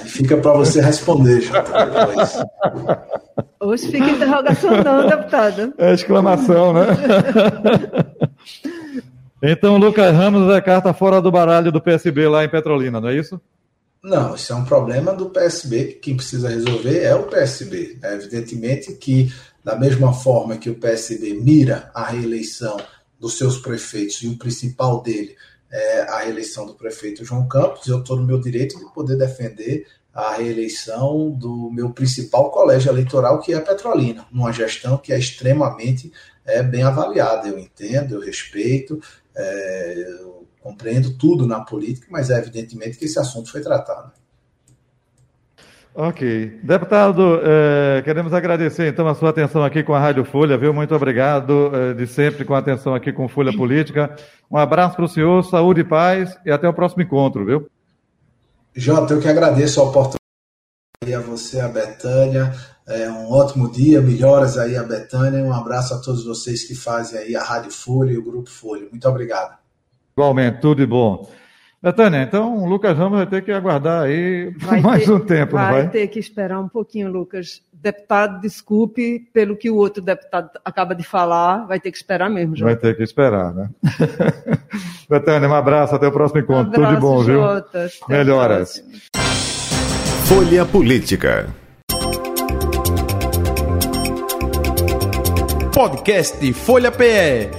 Fica 0.05 0.35
para 0.37 0.53
você 0.53 0.81
responder, 0.81 1.39
depois. 1.39 2.43
Hoje 3.61 3.87
fica 3.87 4.09
interrogação 4.09 4.83
não, 4.83 5.07
deputado. 5.07 5.73
É 5.77 5.93
exclamação, 5.93 6.73
né? 6.73 6.85
então, 9.43 9.77
Lucas 9.77 10.15
Ramos 10.15 10.53
é 10.53 10.61
carta 10.61 10.93
fora 10.93 11.21
do 11.21 11.29
baralho 11.29 11.71
do 11.71 11.81
PSB 11.81 12.27
lá 12.29 12.45
em 12.45 12.49
Petrolina, 12.49 13.01
não 13.01 13.09
é 13.09 13.15
isso? 13.17 13.39
Não, 14.01 14.33
isso 14.33 14.53
é 14.53 14.55
um 14.55 14.63
problema 14.63 15.13
do 15.13 15.29
PSB, 15.29 15.99
quem 16.01 16.15
precisa 16.15 16.47
resolver 16.47 17.03
é 17.03 17.13
o 17.13 17.23
PSB. 17.23 17.99
É 18.01 18.13
evidentemente 18.13 18.93
que, 18.93 19.29
da 19.61 19.75
mesma 19.75 20.13
forma 20.13 20.57
que 20.57 20.69
o 20.69 20.75
PSB 20.75 21.33
mira 21.33 21.91
a 21.93 22.05
reeleição 22.05 22.77
dos 23.19 23.37
seus 23.37 23.57
prefeitos 23.57 24.23
e 24.23 24.27
o 24.27 24.37
principal 24.37 25.03
dele 25.03 25.35
é 25.69 26.01
a 26.03 26.19
reeleição 26.19 26.65
do 26.65 26.73
prefeito 26.73 27.25
João 27.25 27.45
Campos, 27.47 27.87
eu 27.87 27.99
estou 27.99 28.15
no 28.15 28.25
meu 28.25 28.39
direito 28.39 28.79
de 28.79 28.85
poder 28.93 29.17
defender 29.17 29.85
a 30.19 30.36
reeleição 30.36 31.32
do 31.32 31.69
meu 31.71 31.91
principal 31.91 32.51
colégio 32.51 32.91
eleitoral, 32.91 33.39
que 33.39 33.53
é 33.53 33.58
a 33.58 33.62
Petrolina, 33.62 34.25
uma 34.32 34.51
gestão 34.51 34.97
que 34.97 35.13
é 35.13 35.19
extremamente 35.19 36.12
é, 36.45 36.62
bem 36.62 36.84
avaliada. 36.84 37.47
Eu 37.47 37.58
entendo, 37.58 38.15
eu 38.15 38.21
respeito, 38.21 38.99
é, 39.36 40.05
eu 40.08 40.47
compreendo 40.62 41.17
tudo 41.17 41.47
na 41.47 41.62
política, 41.62 42.08
mas 42.10 42.29
é 42.29 42.38
evidentemente 42.38 42.97
que 42.97 43.05
esse 43.05 43.19
assunto 43.19 43.51
foi 43.51 43.62
tratado. 43.62 44.12
Ok. 45.95 46.60
Deputado, 46.63 47.41
eh, 47.43 48.01
queremos 48.03 48.34
agradecer 48.34 48.88
então 48.88 49.08
a 49.08 49.15
sua 49.15 49.32
atenção 49.32 49.63
aqui 49.63 49.84
com 49.84 49.93
a 49.93 49.99
Rádio 49.99 50.23
Folha, 50.23 50.58
viu? 50.58 50.73
Muito 50.73 50.95
obrigado 50.95 51.71
eh, 51.73 51.93
de 51.93 52.05
sempre 52.05 52.45
com 52.45 52.53
a 52.53 52.60
atenção 52.60 52.93
aqui 52.93 53.12
com 53.12 53.27
Folha 53.27 53.51
Política. 53.51 54.15
Um 54.49 54.58
abraço 54.58 54.95
para 54.95 55.05
o 55.05 55.10
senhor, 55.10 55.43
saúde 55.43 55.82
e 55.82 55.84
paz 55.84 56.38
e 56.45 56.51
até 56.51 56.69
o 56.69 56.73
próximo 56.73 57.01
encontro, 57.01 57.43
viu? 57.43 57.69
Jota, 58.75 59.13
eu 59.13 59.19
que 59.19 59.27
agradeço 59.27 59.79
a 59.79 59.84
oportunidade 59.84 60.19
a 61.15 61.19
você, 61.19 61.60
a 61.60 61.67
Betânia. 61.67 62.53
É 62.88 63.10
um 63.10 63.32
ótimo 63.32 63.71
dia, 63.71 64.01
melhoras 64.01 64.58
aí 64.58 64.75
a 64.75 64.84
Betânia. 64.84 65.43
Um 65.43 65.53
abraço 65.53 65.93
a 65.93 65.99
todos 65.99 66.25
vocês 66.25 66.63
que 66.63 66.73
fazem 66.73 67.19
aí 67.19 67.36
a 67.36 67.43
Rádio 67.43 67.71
Folha 67.71 68.12
e 68.12 68.17
o 68.17 68.23
Grupo 68.23 68.49
Folha. 68.49 68.88
Muito 68.89 69.08
obrigado. 69.08 69.58
Igualmente, 70.17 70.60
tudo 70.60 70.79
de 70.79 70.88
bom. 70.88 71.29
Betânia, 71.81 72.23
então 72.23 72.57
o 72.57 72.65
Lucas 72.67 72.97
Ramos 72.97 73.19
vai 73.19 73.25
ter 73.25 73.41
que 73.41 73.51
aguardar 73.53 74.03
aí 74.03 74.53
vai 74.57 74.81
mais 74.81 75.05
ter, 75.05 75.11
um 75.11 75.19
tempo, 75.19 75.53
vai 75.53 75.65
não 75.65 75.71
vai? 75.71 75.89
Ter 75.89 76.07
que 76.07 76.19
esperar 76.19 76.59
um 76.59 76.67
pouquinho, 76.67 77.09
Lucas. 77.09 77.61
Deputado, 77.71 78.41
desculpe 78.41 79.29
pelo 79.33 79.55
que 79.55 79.69
o 79.69 79.77
outro 79.77 80.03
deputado 80.03 80.49
acaba 80.65 80.93
de 80.93 81.03
falar, 81.03 81.65
vai 81.65 81.79
ter 81.79 81.89
que 81.91 81.97
esperar 81.97 82.29
mesmo, 82.29 82.53
Jota. 82.53 82.73
Vai 82.73 82.75
ter 82.75 82.97
que 82.97 83.03
esperar, 83.03 83.53
né? 83.53 83.69
Betânia, 85.09 85.47
um 85.47 85.53
abraço, 85.53 85.95
até 85.95 86.05
o 86.05 86.11
próximo 86.11 86.41
encontro. 86.41 86.81
Um 86.81 86.85
abraço, 86.85 86.87
Tudo 86.87 86.95
de 86.95 87.01
bom, 87.01 87.23
Jota. 87.23 87.87
viu? 87.87 88.09
Melhoras. 88.09 88.83
Folha 90.25 90.65
Política. 90.65 91.47
Podcast 95.73 96.53
Folha 96.53 96.91
PE. 96.91 97.58